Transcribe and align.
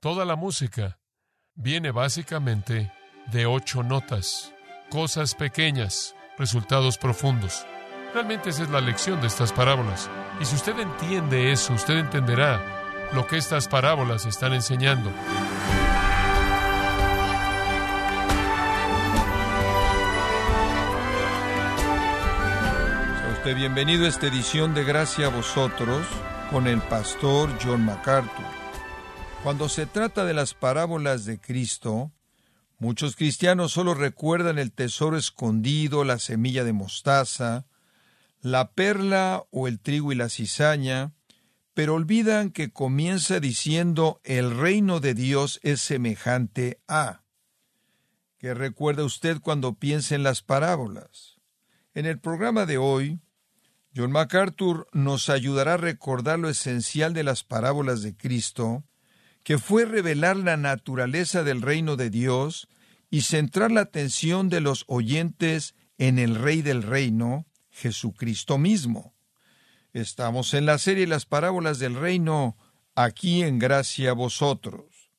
Toda 0.00 0.24
la 0.24 0.36
música 0.36 1.00
viene 1.56 1.90
básicamente 1.90 2.92
de 3.32 3.46
ocho 3.46 3.82
notas, 3.82 4.54
cosas 4.90 5.34
pequeñas, 5.34 6.14
resultados 6.38 6.96
profundos. 6.98 7.66
Realmente 8.14 8.50
esa 8.50 8.62
es 8.62 8.70
la 8.70 8.80
lección 8.80 9.20
de 9.20 9.26
estas 9.26 9.52
parábolas. 9.52 10.08
Y 10.40 10.44
si 10.44 10.54
usted 10.54 10.78
entiende 10.78 11.50
eso, 11.50 11.72
usted 11.74 11.96
entenderá 11.96 13.10
lo 13.12 13.26
que 13.26 13.38
estas 13.38 13.66
parábolas 13.66 14.24
están 14.24 14.52
enseñando. 14.52 15.10
Bienvenido 23.44 24.04
a 24.04 24.08
esta 24.08 24.26
edición 24.26 24.74
de 24.74 24.84
Gracia 24.84 25.26
a 25.26 25.30
vosotros 25.30 26.06
con 26.50 26.66
el 26.66 26.82
pastor 26.82 27.50
John 27.64 27.82
MacArthur. 27.82 28.57
Cuando 29.44 29.68
se 29.68 29.86
trata 29.86 30.24
de 30.24 30.34
las 30.34 30.52
parábolas 30.52 31.24
de 31.24 31.40
Cristo, 31.40 32.12
muchos 32.78 33.14
cristianos 33.14 33.72
solo 33.72 33.94
recuerdan 33.94 34.58
el 34.58 34.72
tesoro 34.72 35.16
escondido, 35.16 36.04
la 36.04 36.18
semilla 36.18 36.64
de 36.64 36.72
mostaza, 36.72 37.66
la 38.42 38.72
perla 38.72 39.44
o 39.50 39.68
el 39.68 39.80
trigo 39.80 40.12
y 40.12 40.16
la 40.16 40.28
cizaña, 40.28 41.12
pero 41.72 41.94
olvidan 41.94 42.50
que 42.50 42.72
comienza 42.72 43.38
diciendo 43.38 44.20
el 44.24 44.56
reino 44.56 44.98
de 44.98 45.14
Dios 45.14 45.60
es 45.62 45.80
semejante 45.80 46.80
a. 46.88 47.22
¿Qué 48.38 48.54
recuerda 48.54 49.04
usted 49.04 49.40
cuando 49.40 49.74
piensa 49.74 50.16
en 50.16 50.24
las 50.24 50.42
parábolas? 50.42 51.36
En 51.94 52.06
el 52.06 52.18
programa 52.18 52.66
de 52.66 52.78
hoy, 52.78 53.20
John 53.94 54.10
MacArthur 54.10 54.88
nos 54.92 55.28
ayudará 55.28 55.74
a 55.74 55.78
recordar 55.78 56.38
lo 56.38 56.48
esencial 56.48 57.14
de 57.14 57.22
las 57.22 57.44
parábolas 57.44 58.02
de 58.02 58.16
Cristo, 58.16 58.84
que 59.48 59.56
fue 59.56 59.86
revelar 59.86 60.36
la 60.36 60.58
naturaleza 60.58 61.42
del 61.42 61.62
reino 61.62 61.96
de 61.96 62.10
Dios 62.10 62.68
y 63.08 63.22
centrar 63.22 63.72
la 63.72 63.80
atención 63.80 64.50
de 64.50 64.60
los 64.60 64.84
oyentes 64.88 65.74
en 65.96 66.18
el 66.18 66.34
Rey 66.34 66.60
del 66.60 66.82
Reino, 66.82 67.46
Jesucristo 67.70 68.58
mismo. 68.58 69.14
Estamos 69.94 70.52
en 70.52 70.66
la 70.66 70.76
serie 70.76 71.06
Las 71.06 71.24
parábolas 71.24 71.78
del 71.78 71.94
reino, 71.94 72.58
aquí 72.94 73.42
en 73.42 73.58
gracia 73.58 74.10
a 74.10 74.12
vosotros. 74.12 75.14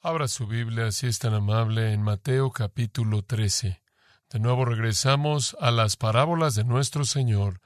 Abra 0.00 0.26
su 0.26 0.46
Biblia, 0.46 0.90
si 0.90 1.08
es 1.08 1.18
tan 1.18 1.34
amable, 1.34 1.92
en 1.92 2.00
Mateo 2.00 2.52
capítulo 2.52 3.24
13. 3.24 3.82
De 4.30 4.38
nuevo 4.38 4.64
regresamos 4.64 5.54
a 5.60 5.70
las 5.70 5.98
parábolas 5.98 6.54
de 6.54 6.64
nuestro 6.64 7.04
Señor, 7.04 7.60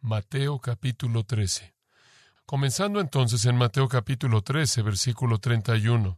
Mateo 0.00 0.60
capítulo 0.60 1.24
13. 1.24 1.75
Comenzando 2.46 3.00
entonces 3.00 3.44
en 3.46 3.56
Mateo 3.56 3.88
capítulo 3.88 4.40
13, 4.40 4.82
versículo 4.82 5.38
31. 5.40 6.16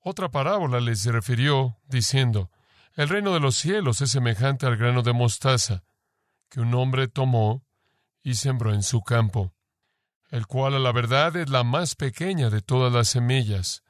Otra 0.00 0.28
parábola 0.28 0.78
les 0.78 1.06
refirió, 1.06 1.78
diciendo, 1.88 2.50
El 2.94 3.08
reino 3.08 3.32
de 3.32 3.40
los 3.40 3.56
cielos 3.56 4.02
es 4.02 4.10
semejante 4.10 4.66
al 4.66 4.76
grano 4.76 5.00
de 5.00 5.14
mostaza, 5.14 5.84
que 6.50 6.60
un 6.60 6.74
hombre 6.74 7.08
tomó 7.08 7.64
y 8.22 8.34
sembró 8.34 8.74
en 8.74 8.82
su 8.82 9.00
campo, 9.00 9.54
el 10.28 10.46
cual 10.46 10.74
a 10.74 10.78
la 10.80 10.92
verdad 10.92 11.34
es 11.36 11.48
la 11.48 11.64
más 11.64 11.94
pequeña 11.94 12.50
de 12.50 12.60
todas 12.60 12.92
las 12.92 13.08
semillas, 13.08 13.82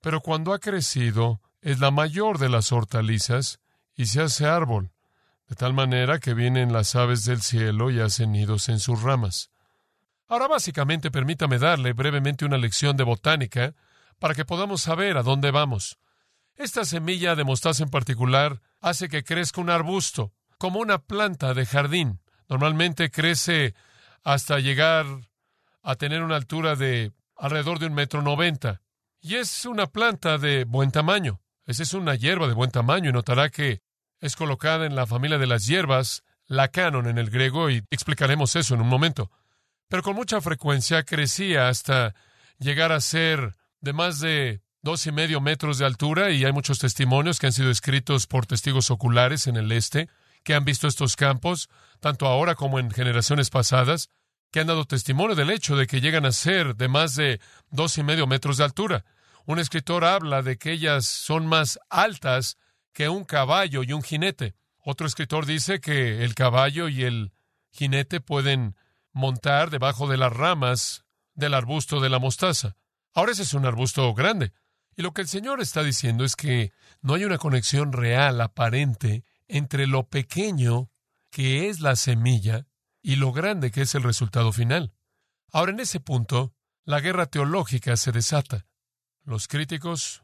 pero 0.00 0.20
cuando 0.20 0.52
ha 0.52 0.58
crecido 0.58 1.40
es 1.60 1.78
la 1.78 1.92
mayor 1.92 2.38
de 2.38 2.48
las 2.48 2.72
hortalizas 2.72 3.60
y 3.94 4.06
se 4.06 4.22
hace 4.22 4.44
árbol, 4.46 4.90
de 5.48 5.54
tal 5.54 5.72
manera 5.72 6.18
que 6.18 6.34
vienen 6.34 6.72
las 6.72 6.96
aves 6.96 7.24
del 7.24 7.42
cielo 7.42 7.92
y 7.92 8.00
hacen 8.00 8.32
nidos 8.32 8.68
en 8.68 8.80
sus 8.80 9.00
ramas. 9.02 9.52
Ahora 10.30 10.46
básicamente 10.46 11.10
permítame 11.10 11.58
darle 11.58 11.92
brevemente 11.92 12.44
una 12.44 12.56
lección 12.56 12.96
de 12.96 13.02
botánica 13.02 13.74
para 14.20 14.32
que 14.32 14.44
podamos 14.44 14.80
saber 14.80 15.16
a 15.16 15.24
dónde 15.24 15.50
vamos. 15.50 15.98
Esta 16.54 16.84
semilla 16.84 17.34
de 17.34 17.42
mostaza 17.42 17.82
en 17.82 17.90
particular 17.90 18.60
hace 18.80 19.08
que 19.08 19.24
crezca 19.24 19.60
un 19.60 19.70
arbusto, 19.70 20.32
como 20.56 20.78
una 20.78 20.98
planta 20.98 21.52
de 21.52 21.66
jardín. 21.66 22.20
Normalmente 22.48 23.10
crece 23.10 23.74
hasta 24.22 24.60
llegar 24.60 25.04
a 25.82 25.96
tener 25.96 26.22
una 26.22 26.36
altura 26.36 26.76
de 26.76 27.10
alrededor 27.36 27.80
de 27.80 27.86
un 27.86 27.94
metro 27.94 28.22
noventa. 28.22 28.82
Y 29.20 29.34
es 29.34 29.66
una 29.66 29.88
planta 29.88 30.38
de 30.38 30.62
buen 30.62 30.92
tamaño. 30.92 31.40
Esa 31.66 31.82
es 31.82 31.92
una 31.92 32.14
hierba 32.14 32.46
de 32.46 32.54
buen 32.54 32.70
tamaño 32.70 33.10
y 33.10 33.12
notará 33.12 33.48
que 33.48 33.80
es 34.20 34.36
colocada 34.36 34.86
en 34.86 34.94
la 34.94 35.08
familia 35.08 35.38
de 35.38 35.48
las 35.48 35.66
hierbas, 35.66 36.22
la 36.46 36.68
canon 36.68 37.08
en 37.08 37.18
el 37.18 37.30
griego, 37.30 37.68
y 37.68 37.82
explicaremos 37.90 38.54
eso 38.54 38.76
en 38.76 38.80
un 38.80 38.88
momento 38.88 39.28
pero 39.90 40.04
con 40.04 40.14
mucha 40.14 40.40
frecuencia 40.40 41.02
crecía 41.02 41.68
hasta 41.68 42.14
llegar 42.58 42.92
a 42.92 43.00
ser 43.00 43.56
de 43.80 43.92
más 43.92 44.20
de 44.20 44.62
dos 44.82 45.04
y 45.06 45.12
medio 45.12 45.40
metros 45.40 45.78
de 45.78 45.84
altura 45.84 46.30
y 46.30 46.44
hay 46.44 46.52
muchos 46.52 46.78
testimonios 46.78 47.40
que 47.40 47.48
han 47.48 47.52
sido 47.52 47.70
escritos 47.70 48.28
por 48.28 48.46
testigos 48.46 48.92
oculares 48.92 49.48
en 49.48 49.56
el 49.56 49.72
este 49.72 50.08
que 50.44 50.54
han 50.54 50.64
visto 50.64 50.86
estos 50.86 51.16
campos, 51.16 51.68
tanto 51.98 52.26
ahora 52.26 52.54
como 52.54 52.78
en 52.78 52.92
generaciones 52.92 53.50
pasadas, 53.50 54.08
que 54.52 54.60
han 54.60 54.68
dado 54.68 54.84
testimonio 54.84 55.34
del 55.34 55.50
hecho 55.50 55.76
de 55.76 55.88
que 55.88 56.00
llegan 56.00 56.24
a 56.24 56.32
ser 56.32 56.76
de 56.76 56.88
más 56.88 57.16
de 57.16 57.40
dos 57.70 57.98
y 57.98 58.04
medio 58.04 58.28
metros 58.28 58.58
de 58.58 58.64
altura. 58.64 59.04
Un 59.44 59.58
escritor 59.58 60.04
habla 60.04 60.42
de 60.42 60.56
que 60.56 60.70
ellas 60.70 61.04
son 61.04 61.46
más 61.46 61.80
altas 61.90 62.58
que 62.92 63.08
un 63.08 63.24
caballo 63.24 63.82
y 63.82 63.92
un 63.92 64.02
jinete. 64.02 64.54
Otro 64.78 65.08
escritor 65.08 65.46
dice 65.46 65.80
que 65.80 66.24
el 66.24 66.36
caballo 66.36 66.88
y 66.88 67.02
el 67.02 67.32
jinete 67.72 68.20
pueden 68.20 68.76
montar 69.12 69.70
debajo 69.70 70.08
de 70.08 70.16
las 70.16 70.32
ramas 70.32 71.04
del 71.34 71.54
arbusto 71.54 72.00
de 72.00 72.10
la 72.10 72.18
mostaza. 72.18 72.76
Ahora 73.12 73.32
ese 73.32 73.42
es 73.42 73.54
un 73.54 73.66
arbusto 73.66 74.12
grande. 74.14 74.52
Y 74.96 75.02
lo 75.02 75.12
que 75.12 75.22
el 75.22 75.28
Señor 75.28 75.60
está 75.60 75.82
diciendo 75.82 76.24
es 76.24 76.36
que 76.36 76.72
no 77.00 77.14
hay 77.14 77.24
una 77.24 77.38
conexión 77.38 77.92
real, 77.92 78.40
aparente, 78.40 79.24
entre 79.48 79.86
lo 79.86 80.08
pequeño 80.08 80.90
que 81.30 81.68
es 81.68 81.80
la 81.80 81.96
semilla 81.96 82.66
y 83.02 83.16
lo 83.16 83.32
grande 83.32 83.70
que 83.70 83.82
es 83.82 83.94
el 83.94 84.02
resultado 84.02 84.52
final. 84.52 84.92
Ahora 85.52 85.72
en 85.72 85.80
ese 85.80 86.00
punto, 86.00 86.54
la 86.84 87.00
guerra 87.00 87.26
teológica 87.26 87.96
se 87.96 88.12
desata. 88.12 88.66
Los 89.24 89.48
críticos 89.48 90.22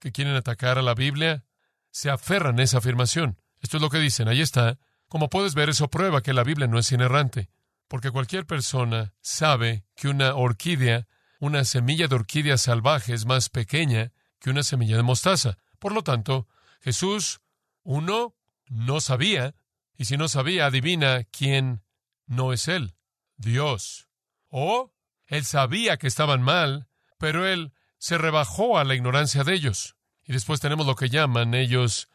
que 0.00 0.12
quieren 0.12 0.36
atacar 0.36 0.78
a 0.78 0.82
la 0.82 0.94
Biblia 0.94 1.44
se 1.90 2.10
aferran 2.10 2.58
a 2.58 2.62
esa 2.62 2.78
afirmación. 2.78 3.40
Esto 3.60 3.78
es 3.78 3.82
lo 3.82 3.90
que 3.90 3.98
dicen, 3.98 4.28
ahí 4.28 4.40
está. 4.40 4.78
Como 5.08 5.30
puedes 5.30 5.54
ver, 5.54 5.70
eso 5.70 5.88
prueba 5.88 6.22
que 6.22 6.34
la 6.34 6.44
Biblia 6.44 6.66
no 6.66 6.78
es 6.78 6.92
inerrante 6.92 7.50
porque 7.94 8.10
cualquier 8.10 8.44
persona 8.44 9.14
sabe 9.20 9.84
que 9.94 10.08
una 10.08 10.34
orquídea, 10.34 11.06
una 11.38 11.64
semilla 11.64 12.08
de 12.08 12.16
orquídea 12.16 12.58
salvaje 12.58 13.14
es 13.14 13.24
más 13.24 13.50
pequeña 13.50 14.10
que 14.40 14.50
una 14.50 14.64
semilla 14.64 14.96
de 14.96 15.04
mostaza. 15.04 15.58
Por 15.78 15.92
lo 15.92 16.02
tanto, 16.02 16.48
Jesús, 16.80 17.40
uno, 17.84 18.34
no 18.66 19.00
sabía, 19.00 19.54
y 19.96 20.06
si 20.06 20.16
no 20.16 20.26
sabía, 20.26 20.66
adivina 20.66 21.22
quién 21.30 21.84
no 22.26 22.52
es 22.52 22.66
Él, 22.66 22.96
Dios. 23.36 24.08
O 24.48 24.92
Él 25.28 25.44
sabía 25.44 25.96
que 25.96 26.08
estaban 26.08 26.42
mal, 26.42 26.88
pero 27.16 27.46
Él 27.46 27.72
se 27.98 28.18
rebajó 28.18 28.76
a 28.76 28.82
la 28.82 28.96
ignorancia 28.96 29.44
de 29.44 29.54
ellos. 29.54 29.94
Y 30.24 30.32
después 30.32 30.58
tenemos 30.58 30.84
lo 30.84 30.96
que 30.96 31.10
llaman 31.10 31.54
ellos 31.54 32.08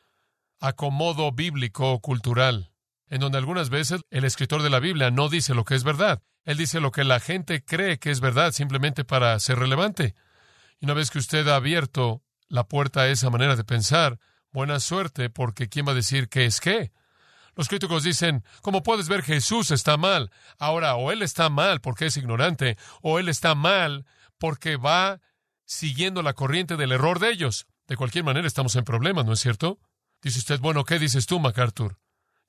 acomodo 0.59 1.31
bíblico 1.31 1.93
o 1.93 2.01
cultural 2.01 2.73
en 3.09 3.19
donde 3.19 3.37
algunas 3.37 3.69
veces 3.69 4.01
el 4.09 4.23
escritor 4.23 4.61
de 4.61 4.69
la 4.69 4.79
Biblia 4.79 5.11
no 5.11 5.29
dice 5.29 5.53
lo 5.53 5.65
que 5.65 5.75
es 5.75 5.83
verdad. 5.83 6.21
Él 6.45 6.57
dice 6.57 6.79
lo 6.79 6.91
que 6.91 7.03
la 7.03 7.19
gente 7.19 7.63
cree 7.63 7.99
que 7.99 8.11
es 8.11 8.19
verdad 8.19 8.51
simplemente 8.51 9.03
para 9.03 9.39
ser 9.39 9.59
relevante. 9.59 10.15
Y 10.79 10.85
una 10.85 10.93
vez 10.93 11.11
que 11.11 11.19
usted 11.19 11.47
ha 11.47 11.55
abierto 11.55 12.23
la 12.47 12.67
puerta 12.67 13.01
a 13.01 13.07
esa 13.07 13.29
manera 13.29 13.55
de 13.55 13.63
pensar, 13.63 14.19
buena 14.51 14.79
suerte, 14.79 15.29
porque 15.29 15.69
¿quién 15.69 15.87
va 15.87 15.91
a 15.91 15.95
decir 15.95 16.29
qué 16.29 16.45
es 16.45 16.59
qué? 16.59 16.91
Los 17.55 17.67
críticos 17.67 18.03
dicen, 18.03 18.43
como 18.61 18.83
puedes 18.83 19.09
ver, 19.09 19.21
Jesús 19.21 19.71
está 19.71 19.97
mal. 19.97 20.31
Ahora, 20.57 20.95
o 20.95 21.11
él 21.11 21.21
está 21.21 21.49
mal 21.49 21.81
porque 21.81 22.05
es 22.05 22.17
ignorante, 22.17 22.77
o 23.01 23.19
él 23.19 23.27
está 23.27 23.53
mal 23.55 24.05
porque 24.37 24.77
va 24.77 25.19
siguiendo 25.65 26.21
la 26.21 26.33
corriente 26.33 26.77
del 26.77 26.91
error 26.91 27.19
de 27.19 27.31
ellos. 27.31 27.67
De 27.87 27.97
cualquier 27.97 28.23
manera 28.23 28.47
estamos 28.47 28.75
en 28.75 28.85
problemas, 28.85 29.25
¿no 29.25 29.33
es 29.33 29.39
cierto? 29.39 29.79
Dice 30.21 30.39
usted, 30.39 30.59
bueno, 30.59 30.83
¿qué 30.85 30.99
dices 30.99 31.25
tú, 31.25 31.39
MacArthur? 31.39 31.97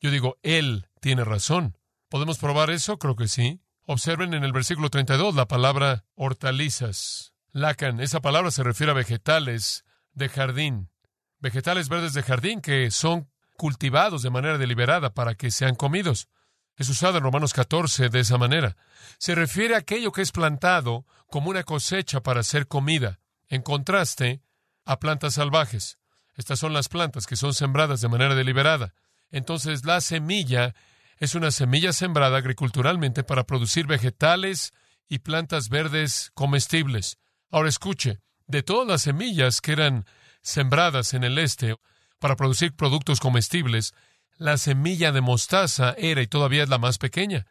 Yo 0.00 0.11
digo, 0.11 0.38
él 0.43 0.88
tiene 1.00 1.25
razón. 1.25 1.76
¿Podemos 2.08 2.38
probar 2.38 2.70
eso? 2.70 2.99
Creo 2.99 3.17
que 3.17 3.29
sí. 3.29 3.61
Observen 3.87 4.35
en 4.35 4.44
el 4.44 4.52
versículo 4.52 4.88
32 4.88 5.35
la 5.35 5.47
palabra 5.47 6.05
hortalizas. 6.14 7.35
Lacan, 7.52 8.00
esa 8.00 8.20
palabra 8.20 8.50
se 8.50 8.62
refiere 8.62 8.93
a 8.93 8.94
vegetales 8.94 9.85
de 10.12 10.29
jardín. 10.29 10.91
Vegetales 11.38 11.88
verdes 11.88 12.14
de 12.14 12.23
jardín 12.23 12.61
que 12.61 12.91
son 12.91 13.31
cultivados 13.56 14.23
de 14.23 14.31
manera 14.31 14.58
deliberada 14.58 15.12
para 15.12 15.35
que 15.35 15.50
sean 15.50 15.75
comidos. 15.75 16.29
Es 16.76 16.88
usado 16.88 17.19
en 17.19 17.25
Romanos 17.25 17.52
14 17.52 18.08
de 18.08 18.20
esa 18.20 18.38
manera. 18.38 18.76
Se 19.19 19.35
refiere 19.35 19.75
a 19.75 19.79
aquello 19.79 20.12
que 20.12 20.23
es 20.23 20.32
plantado 20.32 21.05
como 21.29 21.50
una 21.50 21.62
cosecha 21.62 22.23
para 22.23 22.43
ser 22.43 22.69
comida, 22.69 23.20
en 23.49 23.62
contraste 23.62 24.43
a 24.85 24.99
plantas 24.99 25.35
salvajes. 25.35 25.99
Estas 26.37 26.58
son 26.58 26.73
las 26.73 26.88
plantas 26.88 27.26
que 27.26 27.37
son 27.37 27.52
sembradas 27.52 28.00
de 28.00 28.08
manera 28.08 28.35
deliberada. 28.35 28.94
Entonces 29.31 29.85
la 29.85 30.00
semilla 30.00 30.75
es 31.19 31.35
una 31.35 31.50
semilla 31.50 31.93
sembrada 31.93 32.38
agriculturalmente 32.38 33.23
para 33.25 33.44
producir 33.44 33.87
vegetales 33.87 34.73
y 35.09 35.19
plantas 35.19 35.69
verdes 35.69 36.31
comestibles. 36.35 37.19
Ahora 37.50 37.69
escuche, 37.69 38.21
de 38.47 38.62
todas 38.62 38.87
las 38.87 39.03
semillas 39.03 39.61
que 39.61 39.73
eran 39.73 40.06
sembradas 40.43 41.15
en 41.15 41.25
el 41.25 41.38
este 41.38 41.77
para 42.19 42.37
producir 42.37 42.75
productos 42.75 43.21
comestibles, 43.21 43.94
la 44.38 44.56
semilla 44.56 45.12
de 45.12 45.21
mostaza 45.21 45.94
era 45.99 46.23
y 46.23 46.26
todavía 46.26 46.62
es 46.62 46.69
la 46.69 46.79
más 46.79 46.99
pequeña. 46.99 47.47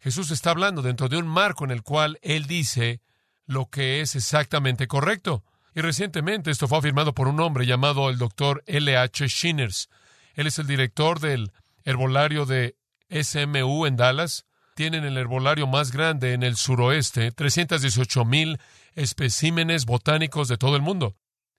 Jesús 0.00 0.30
está 0.30 0.50
hablando 0.50 0.80
dentro 0.80 1.08
de 1.08 1.18
un 1.18 1.26
marco 1.26 1.64
en 1.64 1.70
el 1.70 1.82
cual 1.82 2.18
Él 2.22 2.46
dice 2.46 3.02
lo 3.44 3.66
que 3.68 4.00
es 4.00 4.16
exactamente 4.16 4.86
correcto. 4.86 5.44
Y 5.74 5.82
recientemente 5.82 6.50
esto 6.50 6.66
fue 6.66 6.78
afirmado 6.78 7.14
por 7.14 7.28
un 7.28 7.38
hombre 7.40 7.66
llamado 7.66 8.08
el 8.08 8.16
doctor 8.16 8.62
L. 8.66 8.96
H. 8.96 9.26
Shinners. 9.28 9.88
Él 10.34 10.46
es 10.46 10.58
el 10.58 10.66
director 10.66 11.20
del 11.20 11.52
herbolario 11.84 12.46
de 12.46 12.76
SMU 13.10 13.86
en 13.86 13.96
Dallas. 13.96 14.46
Tienen 14.74 15.04
el 15.04 15.16
herbolario 15.16 15.66
más 15.66 15.92
grande 15.92 16.32
en 16.32 16.42
el 16.42 16.56
suroeste, 16.56 17.32
318 17.32 18.24
mil 18.24 18.58
especímenes 18.94 19.84
botánicos 19.84 20.48
de 20.48 20.56
todo 20.56 20.76
el 20.76 20.82
mundo. 20.82 21.16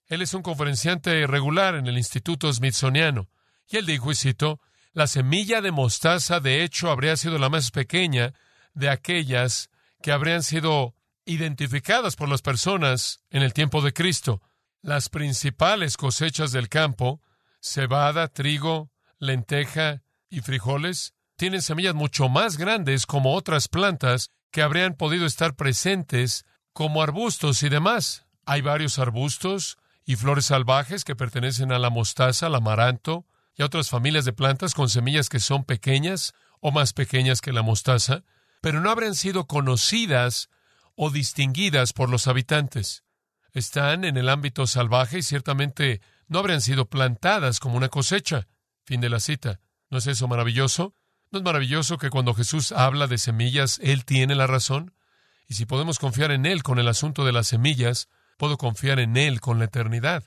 Él 0.08 0.22
es 0.22 0.34
un 0.34 0.42
conferenciante 0.42 1.26
regular 1.28 1.76
en 1.76 1.88
el 1.88 1.98
Instituto 1.98 2.52
Smithsoniano. 2.52 3.30
Y 3.70 3.78
él 3.78 3.86
dijo, 3.86 4.12
y 4.12 4.16
cito, 4.16 4.60
la 4.94 5.08
semilla 5.08 5.62
de 5.62 5.72
mostaza, 5.72 6.40
de 6.40 6.64
hecho, 6.64 6.92
habría 6.92 7.16
sido 7.16 7.38
la 7.38 7.50
más 7.50 7.72
pequeña 7.72 8.34
de 8.74 8.90
aquellas 8.90 9.70
que 10.02 10.12
habrían 10.12 10.44
sido 10.44 10.96
identificadas 11.26 12.16
por 12.16 12.28
las 12.28 12.42
personas 12.42 13.22
en 13.30 13.42
el 13.42 13.54
tiempo 13.54 13.82
de 13.82 13.94
Cristo. 13.94 14.42
Las 14.82 15.10
principales 15.10 15.96
cosechas 15.96 16.52
del 16.52 16.68
campo, 16.68 17.22
cebada, 17.62 18.28
trigo, 18.28 18.92
lenteja 19.20 20.04
y 20.30 20.42
frijoles, 20.42 21.14
tienen 21.38 21.62
semillas 21.62 21.96
mucho 21.96 22.28
más 22.28 22.58
grandes 22.58 23.06
como 23.06 23.34
otras 23.34 23.68
plantas 23.68 24.30
que 24.52 24.62
habrían 24.62 24.96
podido 24.96 25.26
estar 25.26 25.56
presentes 25.56 26.46
como 26.74 27.02
arbustos 27.02 27.64
y 27.64 27.70
demás. 27.70 28.26
Hay 28.46 28.62
varios 28.62 29.00
arbustos 29.00 29.78
y 30.06 30.16
flores 30.16 30.46
salvajes 30.46 31.04
que 31.04 31.16
pertenecen 31.16 31.72
a 31.72 31.80
la 31.80 31.90
mostaza, 31.90 32.48
al 32.48 32.56
amaranto, 32.56 33.26
y 33.56 33.62
a 33.62 33.66
otras 33.66 33.90
familias 33.90 34.26
de 34.26 34.34
plantas 34.34 34.74
con 34.74 34.90
semillas 34.90 35.30
que 35.30 35.40
son 35.40 35.64
pequeñas 35.64 36.34
o 36.60 36.72
más 36.72 36.94
pequeñas 36.94 37.42
que 37.42 37.52
la 37.52 37.62
mostaza, 37.62 38.24
pero 38.62 38.82
no 38.82 38.90
habrían 38.90 39.16
sido 39.16 39.48
conocidas 39.48 40.50
o 40.96 41.10
distinguidas 41.10 41.94
por 41.94 42.10
los 42.10 42.28
habitantes. 42.28 43.04
Están 43.54 44.06
en 44.06 44.18
el 44.18 44.30
ámbito 44.30 44.68
salvaje 44.68 45.20
y 45.20 45.24
ciertamente 45.24 46.02
no 46.32 46.40
habrían 46.40 46.62
sido 46.62 46.86
plantadas 46.86 47.60
como 47.60 47.76
una 47.76 47.90
cosecha. 47.90 48.48
Fin 48.86 49.02
de 49.02 49.10
la 49.10 49.20
cita. 49.20 49.60
¿No 49.90 49.98
es 49.98 50.08
eso 50.08 50.30
maravilloso? 50.30 50.96
¿No 51.30 51.40
es 51.40 51.44
maravilloso 51.44 51.98
que 51.98 52.10
cuando 52.10 52.34
Jesús 52.34 52.72
habla 52.72 53.08
de 53.08 53.18
semillas, 53.18 53.82
Él 53.84 54.06
tiene 54.06 54.34
la 54.36 54.48
razón? 54.48 54.94
Y 55.50 55.56
si 55.56 55.66
podemos 55.66 56.00
confiar 56.00 56.32
en 56.32 56.46
Él 56.46 56.64
con 56.64 56.80
el 56.80 56.88
asunto 56.88 57.26
de 57.26 57.34
las 57.34 57.48
semillas, 57.48 58.08
puedo 58.38 58.58
confiar 58.58 59.02
en 59.02 59.18
Él 59.18 59.42
con 59.42 59.60
la 59.60 59.66
eternidad. 59.66 60.24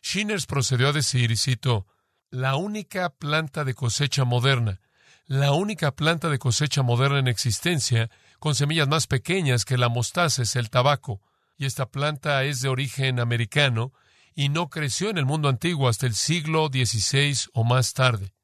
Shinners 0.00 0.46
procedió 0.46 0.88
a 0.88 0.92
decir, 0.92 1.30
y 1.30 1.36
cito, 1.36 1.86
la 2.30 2.56
única 2.56 3.10
planta 3.10 3.64
de 3.64 3.74
cosecha 3.74 4.24
moderna, 4.24 4.80
la 5.26 5.52
única 5.52 5.94
planta 5.94 6.30
de 6.30 6.38
cosecha 6.38 6.82
moderna 6.82 7.18
en 7.18 7.28
existencia, 7.28 8.08
con 8.38 8.54
semillas 8.54 8.88
más 8.88 9.06
pequeñas 9.06 9.66
que 9.66 9.76
la 9.76 9.90
mostaza 9.90 10.40
es 10.40 10.56
el 10.56 10.70
tabaco, 10.70 11.20
y 11.58 11.66
esta 11.66 11.90
planta 11.90 12.44
es 12.44 12.62
de 12.62 12.70
origen 12.70 13.20
americano 13.20 13.92
y 14.34 14.48
no 14.48 14.68
creció 14.68 15.10
en 15.10 15.18
el 15.18 15.26
mundo 15.26 15.48
antiguo 15.48 15.88
hasta 15.88 16.06
el 16.06 16.14
siglo 16.14 16.68
XVI 16.68 17.50
o 17.52 17.64
más 17.64 17.94
tarde. 17.94 18.34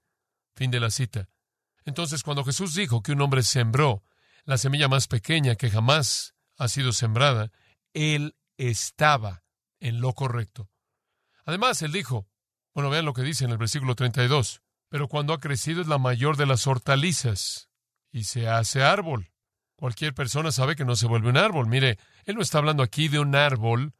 Fin 0.54 0.70
de 0.70 0.80
la 0.80 0.90
cita. 0.90 1.28
Entonces, 1.84 2.22
cuando 2.22 2.44
Jesús 2.44 2.74
dijo 2.74 3.02
que 3.02 3.12
un 3.12 3.20
hombre 3.22 3.42
sembró 3.42 4.04
la 4.44 4.58
semilla 4.58 4.88
más 4.88 5.08
pequeña 5.08 5.56
que 5.56 5.70
jamás 5.70 6.34
ha 6.56 6.68
sido 6.68 6.92
sembrada, 6.92 7.50
él 7.94 8.36
estaba 8.56 9.42
en 9.80 10.00
lo 10.00 10.12
correcto. 10.12 10.70
Además, 11.44 11.82
él 11.82 11.92
dijo, 11.92 12.28
bueno, 12.74 12.90
vean 12.90 13.04
lo 13.04 13.14
que 13.14 13.22
dice 13.22 13.44
en 13.44 13.50
el 13.50 13.58
versículo 13.58 13.94
32. 13.94 14.62
Pero 14.88 15.08
cuando 15.08 15.32
ha 15.32 15.40
crecido 15.40 15.80
es 15.80 15.88
la 15.88 15.98
mayor 15.98 16.36
de 16.36 16.46
las 16.46 16.66
hortalizas 16.66 17.68
y 18.12 18.24
se 18.24 18.48
hace 18.48 18.82
árbol. 18.82 19.32
Cualquier 19.76 20.14
persona 20.14 20.52
sabe 20.52 20.76
que 20.76 20.84
no 20.84 20.96
se 20.96 21.06
vuelve 21.06 21.30
un 21.30 21.36
árbol. 21.36 21.66
Mire, 21.66 21.98
él 22.24 22.34
no 22.36 22.42
está 22.42 22.58
hablando 22.58 22.82
aquí 22.82 23.08
de 23.08 23.18
un 23.18 23.34
árbol 23.34 23.94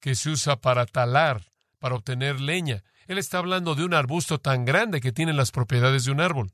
que 0.00 0.14
se 0.14 0.30
usa 0.30 0.60
para 0.60 0.86
talar, 0.86 1.52
para 1.78 1.94
obtener 1.94 2.40
leña. 2.40 2.82
Él 3.06 3.18
está 3.18 3.38
hablando 3.38 3.74
de 3.74 3.84
un 3.84 3.94
arbusto 3.94 4.38
tan 4.38 4.64
grande 4.64 5.00
que 5.00 5.12
tiene 5.12 5.32
las 5.32 5.50
propiedades 5.50 6.04
de 6.04 6.12
un 6.12 6.20
árbol. 6.20 6.52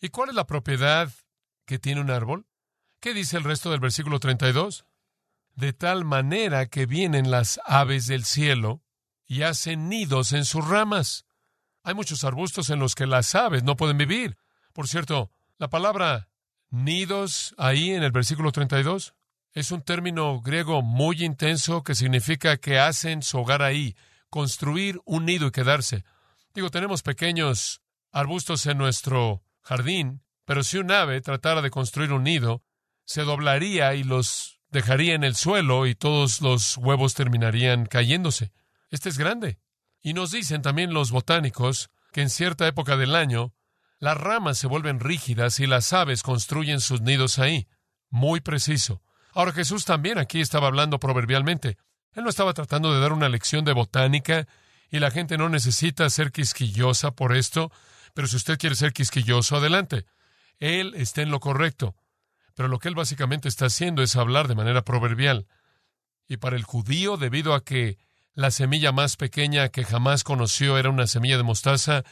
¿Y 0.00 0.08
cuál 0.08 0.30
es 0.30 0.34
la 0.34 0.46
propiedad 0.46 1.10
que 1.64 1.78
tiene 1.78 2.00
un 2.00 2.10
árbol? 2.10 2.46
¿Qué 3.00 3.14
dice 3.14 3.36
el 3.36 3.44
resto 3.44 3.70
del 3.70 3.80
versículo 3.80 4.18
32? 4.18 4.84
De 5.54 5.72
tal 5.72 6.04
manera 6.04 6.66
que 6.66 6.86
vienen 6.86 7.30
las 7.30 7.60
aves 7.64 8.06
del 8.06 8.24
cielo 8.24 8.82
y 9.26 9.42
hacen 9.42 9.88
nidos 9.88 10.32
en 10.32 10.44
sus 10.44 10.66
ramas. 10.66 11.26
Hay 11.82 11.94
muchos 11.94 12.24
arbustos 12.24 12.70
en 12.70 12.78
los 12.78 12.94
que 12.94 13.06
las 13.06 13.34
aves 13.34 13.62
no 13.62 13.76
pueden 13.76 13.98
vivir. 13.98 14.36
Por 14.72 14.88
cierto, 14.88 15.30
la 15.58 15.68
palabra 15.68 16.28
nidos 16.70 17.54
ahí 17.58 17.90
en 17.90 18.02
el 18.02 18.12
versículo 18.12 18.52
32 18.52 19.14
es 19.58 19.72
un 19.72 19.82
término 19.82 20.40
griego 20.40 20.82
muy 20.82 21.24
intenso 21.24 21.82
que 21.82 21.96
significa 21.96 22.58
que 22.58 22.78
hacen 22.78 23.22
su 23.22 23.38
hogar 23.38 23.62
ahí, 23.62 23.96
construir 24.30 25.00
un 25.04 25.24
nido 25.24 25.48
y 25.48 25.50
quedarse. 25.50 26.04
Digo, 26.54 26.70
tenemos 26.70 27.02
pequeños 27.02 27.82
arbustos 28.12 28.66
en 28.66 28.78
nuestro 28.78 29.42
jardín, 29.62 30.22
pero 30.44 30.62
si 30.62 30.78
un 30.78 30.92
ave 30.92 31.20
tratara 31.22 31.60
de 31.60 31.70
construir 31.70 32.12
un 32.12 32.22
nido, 32.22 32.62
se 33.04 33.22
doblaría 33.22 33.94
y 33.94 34.04
los 34.04 34.60
dejaría 34.70 35.14
en 35.14 35.24
el 35.24 35.34
suelo 35.34 35.88
y 35.88 35.96
todos 35.96 36.40
los 36.40 36.76
huevos 36.76 37.14
terminarían 37.14 37.86
cayéndose. 37.86 38.52
Este 38.90 39.08
es 39.08 39.18
grande. 39.18 39.58
Y 40.00 40.12
nos 40.12 40.30
dicen 40.30 40.62
también 40.62 40.94
los 40.94 41.10
botánicos 41.10 41.90
que 42.12 42.22
en 42.22 42.30
cierta 42.30 42.68
época 42.68 42.96
del 42.96 43.16
año 43.16 43.54
las 43.98 44.16
ramas 44.16 44.56
se 44.56 44.68
vuelven 44.68 45.00
rígidas 45.00 45.58
y 45.58 45.66
las 45.66 45.92
aves 45.92 46.22
construyen 46.22 46.80
sus 46.80 47.00
nidos 47.00 47.40
ahí. 47.40 47.66
Muy 48.08 48.40
preciso. 48.40 49.02
Ahora 49.38 49.52
Jesús 49.52 49.84
también 49.84 50.18
aquí 50.18 50.40
estaba 50.40 50.66
hablando 50.66 50.98
proverbialmente. 50.98 51.78
Él 52.12 52.24
no 52.24 52.28
estaba 52.28 52.54
tratando 52.54 52.92
de 52.92 52.98
dar 52.98 53.12
una 53.12 53.28
lección 53.28 53.64
de 53.64 53.72
botánica 53.72 54.48
y 54.90 54.98
la 54.98 55.12
gente 55.12 55.38
no 55.38 55.48
necesita 55.48 56.10
ser 56.10 56.32
quisquillosa 56.32 57.12
por 57.12 57.36
esto, 57.36 57.70
pero 58.14 58.26
si 58.26 58.34
usted 58.34 58.58
quiere 58.58 58.74
ser 58.74 58.92
quisquilloso, 58.92 59.54
adelante. 59.54 60.06
Él 60.58 60.92
está 60.96 61.22
en 61.22 61.30
lo 61.30 61.38
correcto. 61.38 61.94
Pero 62.56 62.66
lo 62.68 62.80
que 62.80 62.88
él 62.88 62.96
básicamente 62.96 63.48
está 63.48 63.66
haciendo 63.66 64.02
es 64.02 64.16
hablar 64.16 64.48
de 64.48 64.56
manera 64.56 64.82
proverbial. 64.82 65.46
Y 66.26 66.38
para 66.38 66.56
el 66.56 66.64
judío, 66.64 67.16
debido 67.16 67.54
a 67.54 67.62
que 67.62 67.96
la 68.34 68.50
semilla 68.50 68.90
más 68.90 69.16
pequeña 69.16 69.68
que 69.68 69.84
jamás 69.84 70.24
conoció 70.24 70.78
era 70.78 70.90
una 70.90 71.06
semilla 71.06 71.36
de 71.36 71.44
mostaza. 71.44 72.02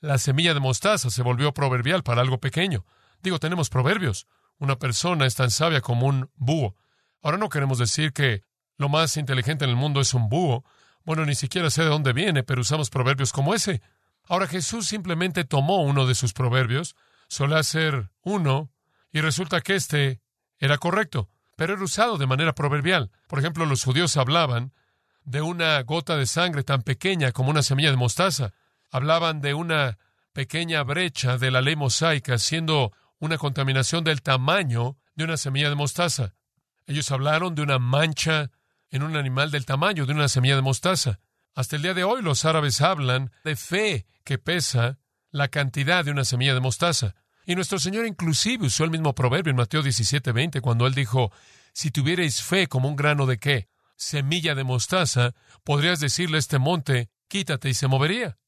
La 0.00 0.18
semilla 0.18 0.52
de 0.52 0.60
mostaza 0.60 1.08
se 1.08 1.22
volvió 1.22 1.54
proverbial 1.54 2.02
para 2.02 2.20
algo 2.20 2.40
pequeño. 2.40 2.84
Digo, 3.22 3.38
tenemos 3.38 3.70
proverbios. 3.70 4.26
Una 4.58 4.76
persona 4.76 5.26
es 5.26 5.34
tan 5.34 5.50
sabia 5.50 5.80
como 5.80 6.06
un 6.06 6.30
búho. 6.36 6.76
Ahora 7.22 7.38
no 7.38 7.48
queremos 7.48 7.78
decir 7.78 8.12
que 8.12 8.42
lo 8.76 8.88
más 8.88 9.16
inteligente 9.16 9.64
en 9.64 9.70
el 9.70 9.76
mundo 9.76 10.00
es 10.00 10.14
un 10.14 10.28
búho. 10.28 10.64
Bueno, 11.04 11.24
ni 11.26 11.34
siquiera 11.34 11.70
sé 11.70 11.82
de 11.82 11.88
dónde 11.88 12.12
viene, 12.12 12.42
pero 12.42 12.60
usamos 12.60 12.90
proverbios 12.90 13.32
como 13.32 13.54
ese. 13.54 13.82
Ahora 14.26 14.46
Jesús 14.46 14.86
simplemente 14.86 15.44
tomó 15.44 15.82
uno 15.82 16.06
de 16.06 16.14
sus 16.14 16.32
proverbios, 16.32 16.96
suele 17.28 17.56
hacer 17.56 18.10
uno, 18.22 18.70
y 19.12 19.20
resulta 19.20 19.60
que 19.60 19.74
este 19.74 20.20
era 20.58 20.78
correcto, 20.78 21.28
pero 21.56 21.74
era 21.74 21.84
usado 21.84 22.16
de 22.16 22.26
manera 22.26 22.54
proverbial. 22.54 23.10
Por 23.28 23.38
ejemplo, 23.38 23.66
los 23.66 23.84
judíos 23.84 24.16
hablaban 24.16 24.72
de 25.24 25.42
una 25.42 25.80
gota 25.82 26.16
de 26.16 26.26
sangre 26.26 26.64
tan 26.64 26.82
pequeña 26.82 27.32
como 27.32 27.50
una 27.50 27.62
semilla 27.62 27.90
de 27.90 27.96
mostaza. 27.96 28.52
Hablaban 28.90 29.40
de 29.40 29.54
una 29.54 29.98
pequeña 30.32 30.82
brecha 30.82 31.38
de 31.38 31.50
la 31.50 31.60
ley 31.60 31.76
mosaica 31.76 32.38
siendo 32.38 32.92
una 33.18 33.38
contaminación 33.38 34.04
del 34.04 34.22
tamaño 34.22 34.96
de 35.14 35.24
una 35.24 35.36
semilla 35.36 35.68
de 35.68 35.74
mostaza. 35.74 36.34
Ellos 36.86 37.10
hablaron 37.10 37.54
de 37.54 37.62
una 37.62 37.78
mancha 37.78 38.50
en 38.90 39.02
un 39.02 39.16
animal 39.16 39.50
del 39.50 39.66
tamaño 39.66 40.06
de 40.06 40.12
una 40.12 40.28
semilla 40.28 40.56
de 40.56 40.62
mostaza. 40.62 41.20
Hasta 41.54 41.76
el 41.76 41.82
día 41.82 41.94
de 41.94 42.04
hoy 42.04 42.22
los 42.22 42.44
árabes 42.44 42.80
hablan 42.80 43.30
de 43.44 43.56
fe 43.56 44.06
que 44.24 44.38
pesa 44.38 44.98
la 45.30 45.48
cantidad 45.48 46.04
de 46.04 46.10
una 46.10 46.24
semilla 46.24 46.54
de 46.54 46.60
mostaza. 46.60 47.14
Y 47.46 47.54
nuestro 47.54 47.78
Señor 47.78 48.06
inclusive 48.06 48.66
usó 48.66 48.84
el 48.84 48.90
mismo 48.90 49.14
proverbio 49.14 49.50
en 49.50 49.56
Mateo 49.56 49.82
17:20 49.82 50.60
cuando 50.60 50.86
él 50.86 50.94
dijo, 50.94 51.32
si 51.72 51.90
tuvierais 51.90 52.42
fe 52.42 52.68
como 52.68 52.88
un 52.88 52.96
grano 52.96 53.26
de 53.26 53.38
qué? 53.38 53.68
Semilla 53.96 54.54
de 54.54 54.64
mostaza, 54.64 55.34
podrías 55.62 56.00
decirle 56.00 56.36
a 56.36 56.40
este 56.40 56.58
monte, 56.58 57.10
quítate 57.28 57.68
y 57.68 57.74
se 57.74 57.88
movería. 57.88 58.38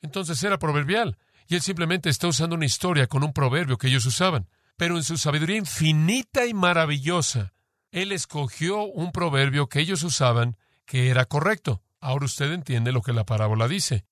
Entonces 0.00 0.42
era 0.42 0.58
proverbial, 0.58 1.18
y 1.48 1.54
él 1.54 1.62
simplemente 1.62 2.08
está 2.10 2.28
usando 2.28 2.56
una 2.56 2.66
historia 2.66 3.06
con 3.06 3.24
un 3.24 3.32
proverbio 3.32 3.78
que 3.78 3.88
ellos 3.88 4.06
usaban. 4.06 4.48
Pero 4.76 4.96
en 4.96 5.04
su 5.04 5.18
sabiduría 5.18 5.56
infinita 5.56 6.46
y 6.46 6.54
maravillosa, 6.54 7.52
él 7.90 8.12
escogió 8.12 8.84
un 8.84 9.12
proverbio 9.12 9.68
que 9.68 9.80
ellos 9.80 10.02
usaban 10.02 10.56
que 10.86 11.10
era 11.10 11.26
correcto. 11.26 11.82
Ahora 12.00 12.24
usted 12.24 12.52
entiende 12.52 12.92
lo 12.92 13.02
que 13.02 13.12
la 13.12 13.24
parábola 13.24 13.68
dice. 13.68 14.04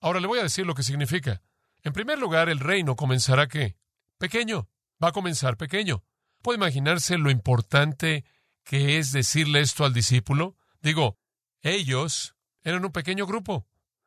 Ahora 0.00 0.20
le 0.20 0.26
voy 0.26 0.38
a 0.38 0.44
decir 0.44 0.66
lo 0.66 0.74
que 0.74 0.82
significa. 0.82 1.42
En 1.82 1.92
primer 1.92 2.18
lugar, 2.18 2.48
el 2.48 2.60
reino 2.60 2.96
comenzará 2.96 3.46
qué? 3.48 3.76
Pequeño. 4.18 4.68
Va 5.02 5.08
a 5.08 5.12
comenzar 5.12 5.56
pequeño. 5.56 6.04
¿Puede 6.42 6.56
imaginarse 6.56 7.18
lo 7.18 7.30
importante 7.30 8.24
que 8.64 8.98
es 8.98 9.12
decirle 9.12 9.60
esto 9.60 9.84
al 9.84 9.92
discípulo? 9.92 10.56
Digo, 10.80 11.18
ellos 11.62 12.36
eran 12.62 12.84
un 12.84 12.92
pequeño 12.92 13.26
grupo, 13.26 13.66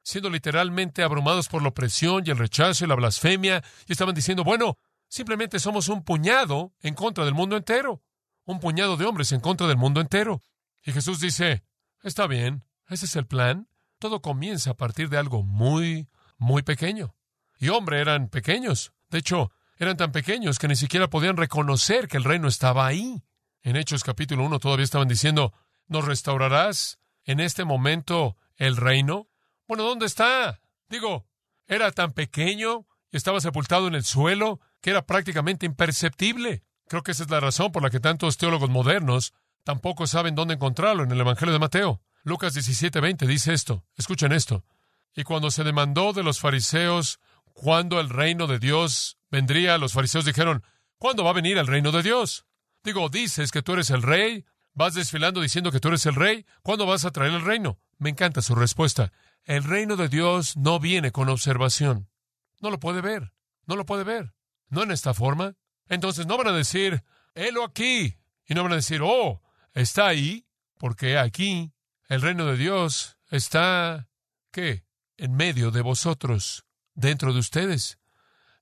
siendo 0.09 0.29
literalmente 0.29 1.03
abrumados 1.03 1.47
por 1.47 1.61
la 1.61 1.69
opresión 1.69 2.23
y 2.25 2.31
el 2.31 2.37
rechazo 2.37 2.83
y 2.83 2.87
la 2.87 2.95
blasfemia, 2.95 3.63
y 3.87 3.91
estaban 3.91 4.15
diciendo, 4.15 4.43
bueno, 4.43 4.77
simplemente 5.07 5.59
somos 5.59 5.87
un 5.87 6.03
puñado 6.03 6.73
en 6.81 6.95
contra 6.95 7.25
del 7.25 7.35
mundo 7.35 7.55
entero, 7.55 8.01
un 8.43 8.59
puñado 8.59 8.97
de 8.97 9.05
hombres 9.05 9.31
en 9.31 9.39
contra 9.39 9.67
del 9.67 9.77
mundo 9.77 10.01
entero. 10.01 10.41
Y 10.83 10.91
Jesús 10.91 11.19
dice, 11.19 11.63
está 12.01 12.25
bien, 12.25 12.65
ese 12.87 13.05
es 13.05 13.15
el 13.15 13.27
plan. 13.27 13.69
Todo 13.99 14.21
comienza 14.21 14.71
a 14.71 14.77
partir 14.77 15.09
de 15.09 15.17
algo 15.17 15.43
muy, 15.43 16.09
muy 16.37 16.63
pequeño. 16.63 17.15
Y 17.59 17.69
hombre, 17.69 17.99
eran 17.99 18.29
pequeños. 18.29 18.93
De 19.09 19.19
hecho, 19.19 19.51
eran 19.77 19.97
tan 19.97 20.11
pequeños 20.11 20.57
que 20.57 20.67
ni 20.67 20.75
siquiera 20.75 21.09
podían 21.09 21.37
reconocer 21.37 22.07
que 22.07 22.17
el 22.17 22.23
reino 22.23 22.47
estaba 22.47 22.87
ahí. 22.87 23.21
En 23.61 23.75
Hechos 23.75 24.03
capítulo 24.03 24.43
1 24.45 24.59
todavía 24.59 24.85
estaban 24.85 25.07
diciendo, 25.07 25.53
¿nos 25.87 26.05
restaurarás 26.05 26.97
en 27.25 27.39
este 27.39 27.63
momento 27.63 28.37
el 28.55 28.75
reino? 28.75 29.28
Bueno, 29.69 29.83
¿dónde 29.83 30.07
está? 30.07 30.59
Digo, 30.89 31.27
era 31.67 31.91
tan 31.91 32.11
pequeño 32.13 32.87
y 33.11 33.17
estaba 33.17 33.39
sepultado 33.39 33.87
en 33.87 33.93
el 33.93 34.03
suelo 34.03 34.59
que 34.81 34.89
era 34.89 35.05
prácticamente 35.05 35.67
imperceptible. 35.67 36.63
Creo 36.87 37.03
que 37.03 37.11
esa 37.11 37.21
es 37.21 37.29
la 37.29 37.39
razón 37.39 37.71
por 37.71 37.83
la 37.83 37.91
que 37.91 37.99
tantos 37.99 38.37
teólogos 38.37 38.71
modernos 38.71 39.31
tampoco 39.63 40.07
saben 40.07 40.33
dónde 40.33 40.55
encontrarlo 40.55 41.03
en 41.03 41.11
el 41.11 41.19
Evangelio 41.19 41.53
de 41.53 41.59
Mateo. 41.59 42.01
Lucas 42.23 42.55
17:20 42.55 43.27
dice 43.27 43.53
esto. 43.53 43.85
Escuchen 43.95 44.31
esto. 44.31 44.65
Y 45.15 45.23
cuando 45.23 45.51
se 45.51 45.63
demandó 45.63 46.13
de 46.13 46.23
los 46.23 46.39
fariseos 46.39 47.19
cuándo 47.53 47.99
el 47.99 48.09
reino 48.09 48.47
de 48.47 48.57
Dios 48.57 49.19
vendría, 49.29 49.77
los 49.77 49.93
fariseos 49.93 50.25
dijeron, 50.25 50.63
¿cuándo 50.97 51.23
va 51.23 51.29
a 51.29 51.33
venir 51.33 51.59
el 51.59 51.67
reino 51.67 51.91
de 51.91 52.01
Dios? 52.01 52.47
Digo, 52.83 53.07
dices 53.09 53.51
que 53.51 53.61
tú 53.61 53.73
eres 53.73 53.91
el 53.91 54.01
rey, 54.01 54.45
vas 54.73 54.95
desfilando 54.95 55.41
diciendo 55.41 55.71
que 55.71 55.79
tú 55.79 55.89
eres 55.89 56.07
el 56.07 56.15
rey, 56.15 56.47
¿cuándo 56.63 56.87
vas 56.87 57.05
a 57.05 57.11
traer 57.11 57.33
el 57.33 57.45
reino? 57.45 57.77
Me 57.99 58.09
encanta 58.09 58.41
su 58.41 58.55
respuesta. 58.55 59.11
El 59.49 59.63
reino 59.63 59.95
de 59.95 60.09
Dios 60.09 60.57
no 60.57 60.79
viene 60.79 61.11
con 61.11 61.27
observación. 61.27 62.07
No 62.59 62.69
lo 62.69 62.79
puede 62.79 63.01
ver, 63.01 63.33
no 63.65 63.75
lo 63.75 63.83
puede 63.83 64.03
ver. 64.03 64.35
No 64.67 64.83
en 64.83 64.91
esta 64.91 65.15
forma. 65.15 65.55
Entonces 65.87 66.27
no 66.27 66.37
van 66.37 66.49
a 66.49 66.51
decir, 66.51 67.03
helo 67.33 67.63
aquí. 67.63 68.15
Y 68.45 68.53
no 68.53 68.61
van 68.61 68.73
a 68.73 68.75
decir, 68.75 69.01
oh, 69.03 69.41
está 69.73 70.07
ahí, 70.07 70.45
porque 70.77 71.17
aquí 71.17 71.73
el 72.09 72.21
reino 72.21 72.45
de 72.45 72.57
Dios 72.57 73.17
está, 73.31 74.07
¿qué? 74.51 74.85
En 75.17 75.33
medio 75.33 75.71
de 75.71 75.81
vosotros 75.81 76.67
dentro 76.93 77.33
de 77.33 77.39
ustedes. 77.39 77.97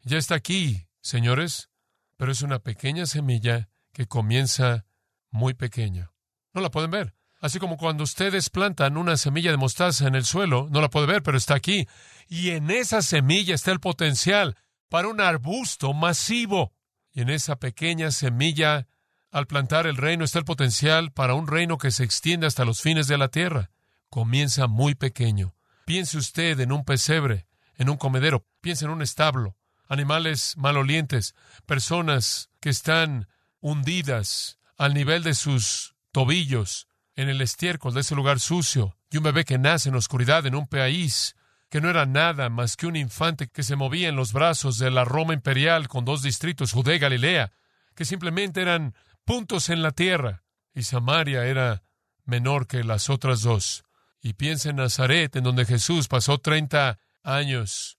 Ya 0.03 0.17
está 0.17 0.35
aquí, 0.35 0.87
señores, 1.01 1.69
pero 2.15 2.31
es 2.31 2.41
una 2.43 2.59
pequeña 2.59 3.07
semilla 3.07 3.67
que 3.91 4.07
comienza 4.07 4.85
muy 5.31 5.53
pequeña. 5.53 6.13
No 6.53 6.61
la 6.61 6.71
pueden 6.71 6.91
ver. 6.91 7.13
Así 7.39 7.59
como 7.59 7.77
cuando 7.77 8.03
ustedes 8.03 8.49
plantan 8.49 8.97
una 8.97 9.17
semilla 9.17 9.51
de 9.51 9.57
mostaza 9.57 10.07
en 10.07 10.15
el 10.15 10.25
suelo, 10.25 10.67
no 10.71 10.81
la 10.81 10.89
puede 10.89 11.07
ver, 11.07 11.23
pero 11.23 11.37
está 11.37 11.55
aquí. 11.55 11.87
Y 12.27 12.51
en 12.51 12.71
esa 12.71 13.01
semilla 13.01 13.55
está 13.55 13.71
el 13.71 13.79
potencial 13.79 14.55
para 14.89 15.07
un 15.07 15.21
arbusto 15.21 15.93
masivo. 15.93 16.73
Y 17.11 17.21
en 17.21 17.29
esa 17.29 17.57
pequeña 17.57 18.11
semilla, 18.11 18.87
al 19.31 19.47
plantar 19.47 19.87
el 19.87 19.97
reino, 19.97 20.23
está 20.23 20.39
el 20.39 20.45
potencial 20.45 21.11
para 21.11 21.35
un 21.35 21.47
reino 21.47 21.77
que 21.77 21.91
se 21.91 22.03
extiende 22.03 22.47
hasta 22.47 22.65
los 22.65 22.81
fines 22.81 23.07
de 23.07 23.17
la 23.17 23.27
tierra. 23.27 23.69
Comienza 24.09 24.67
muy 24.67 24.95
pequeño. 24.95 25.55
Piense 25.85 26.17
usted 26.17 26.59
en 26.59 26.71
un 26.71 26.83
pesebre 26.83 27.47
en 27.77 27.89
un 27.89 27.97
comedero, 27.97 28.45
piensa 28.61 28.85
en 28.85 28.91
un 28.91 29.01
establo, 29.01 29.55
animales 29.87 30.55
malolientes, 30.57 31.35
personas 31.65 32.49
que 32.59 32.69
están 32.69 33.27
hundidas 33.61 34.59
al 34.77 34.93
nivel 34.93 35.23
de 35.23 35.33
sus 35.33 35.95
tobillos 36.11 36.87
en 37.17 37.29
el 37.29 37.41
estiércol 37.41 37.93
de 37.93 38.01
ese 38.01 38.15
lugar 38.15 38.39
sucio, 38.39 38.95
y 39.09 39.17
un 39.17 39.23
bebé 39.23 39.43
que 39.43 39.57
nace 39.57 39.89
en 39.89 39.95
oscuridad 39.95 40.45
en 40.45 40.55
un 40.55 40.67
país 40.67 41.35
que 41.69 41.81
no 41.81 41.89
era 41.89 42.05
nada 42.05 42.49
más 42.49 42.77
que 42.77 42.85
un 42.85 42.95
infante 42.95 43.47
que 43.47 43.63
se 43.63 43.75
movía 43.75 44.07
en 44.07 44.15
los 44.15 44.31
brazos 44.31 44.77
de 44.77 44.91
la 44.91 45.03
Roma 45.03 45.33
imperial 45.33 45.87
con 45.89 46.05
dos 46.05 46.21
distritos, 46.21 46.71
Judea 46.71 46.95
y 46.95 46.99
Galilea, 46.99 47.51
que 47.95 48.05
simplemente 48.05 48.61
eran 48.61 48.93
puntos 49.25 49.69
en 49.69 49.81
la 49.81 49.91
tierra, 49.91 50.43
y 50.73 50.83
Samaria 50.83 51.45
era 51.45 51.83
menor 52.23 52.67
que 52.67 52.83
las 52.83 53.09
otras 53.09 53.41
dos. 53.41 53.83
Y 54.21 54.33
piensa 54.33 54.69
en 54.69 54.77
Nazaret, 54.77 55.35
en 55.35 55.43
donde 55.43 55.65
Jesús 55.65 56.07
pasó 56.07 56.37
treinta 56.37 56.99
años 57.23 57.97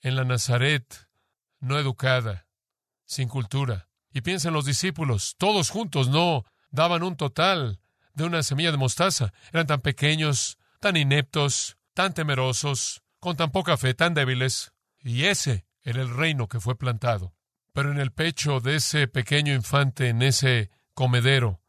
en 0.00 0.16
la 0.16 0.24
Nazaret, 0.24 1.06
no 1.60 1.78
educada, 1.78 2.46
sin 3.04 3.28
cultura. 3.28 3.88
Y 4.10 4.22
piensa 4.22 4.48
en 4.48 4.54
los 4.54 4.64
discípulos, 4.64 5.34
todos 5.38 5.70
juntos 5.70 6.08
no 6.08 6.44
daban 6.70 7.02
un 7.02 7.16
total 7.16 7.80
de 8.14 8.24
una 8.24 8.42
semilla 8.42 8.70
de 8.70 8.78
mostaza. 8.78 9.32
Eran 9.52 9.66
tan 9.66 9.80
pequeños, 9.80 10.58
tan 10.80 10.96
ineptos, 10.96 11.76
tan 11.92 12.14
temerosos, 12.14 13.02
con 13.20 13.36
tan 13.36 13.50
poca 13.50 13.76
fe, 13.76 13.94
tan 13.94 14.14
débiles. 14.14 14.72
Y 15.00 15.24
ese 15.24 15.66
era 15.82 16.00
el 16.00 16.14
reino 16.14 16.48
que 16.48 16.60
fue 16.60 16.78
plantado. 16.78 17.34
Pero 17.72 17.90
en 17.90 17.98
el 17.98 18.12
pecho 18.12 18.60
de 18.60 18.76
ese 18.76 19.08
pequeño 19.08 19.52
infante, 19.52 20.08
en 20.08 20.22
ese 20.22 20.70
comedero, 20.94 21.60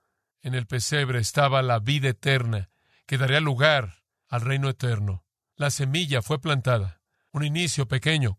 en 0.42 0.54
el 0.54 0.68
pesebre, 0.68 1.20
estaba 1.20 1.62
la 1.64 1.80
vida 1.80 2.10
eterna, 2.10 2.70
que 3.08 3.18
daría 3.18 3.40
lugar 3.40 4.04
al 4.28 4.42
reino 4.42 4.70
eterno. 4.70 5.26
La 5.56 5.72
semilla 5.72 6.22
fue 6.22 6.40
plantada, 6.40 7.02
un 7.32 7.44
inicio 7.44 7.88
pequeño. 7.88 8.38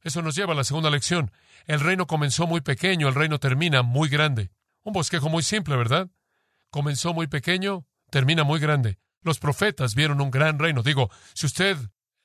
Eso 0.00 0.22
nos 0.22 0.34
lleva 0.34 0.52
a 0.52 0.56
la 0.56 0.64
segunda 0.64 0.90
lección. 0.90 1.30
El 1.66 1.80
reino 1.80 2.06
comenzó 2.06 2.46
muy 2.46 2.60
pequeño, 2.60 3.08
el 3.08 3.14
reino 3.14 3.38
termina 3.38 3.82
muy 3.82 4.08
grande. 4.08 4.50
Un 4.82 4.92
bosquejo 4.94 5.28
muy 5.28 5.42
simple, 5.42 5.76
¿verdad? 5.76 6.08
Comenzó 6.72 7.12
muy 7.12 7.26
pequeño, 7.26 7.86
termina 8.08 8.44
muy 8.44 8.58
grande. 8.58 8.98
Los 9.20 9.38
profetas 9.38 9.94
vieron 9.94 10.22
un 10.22 10.30
gran 10.30 10.58
reino. 10.58 10.82
Digo, 10.82 11.10
si 11.34 11.44
usted 11.44 11.76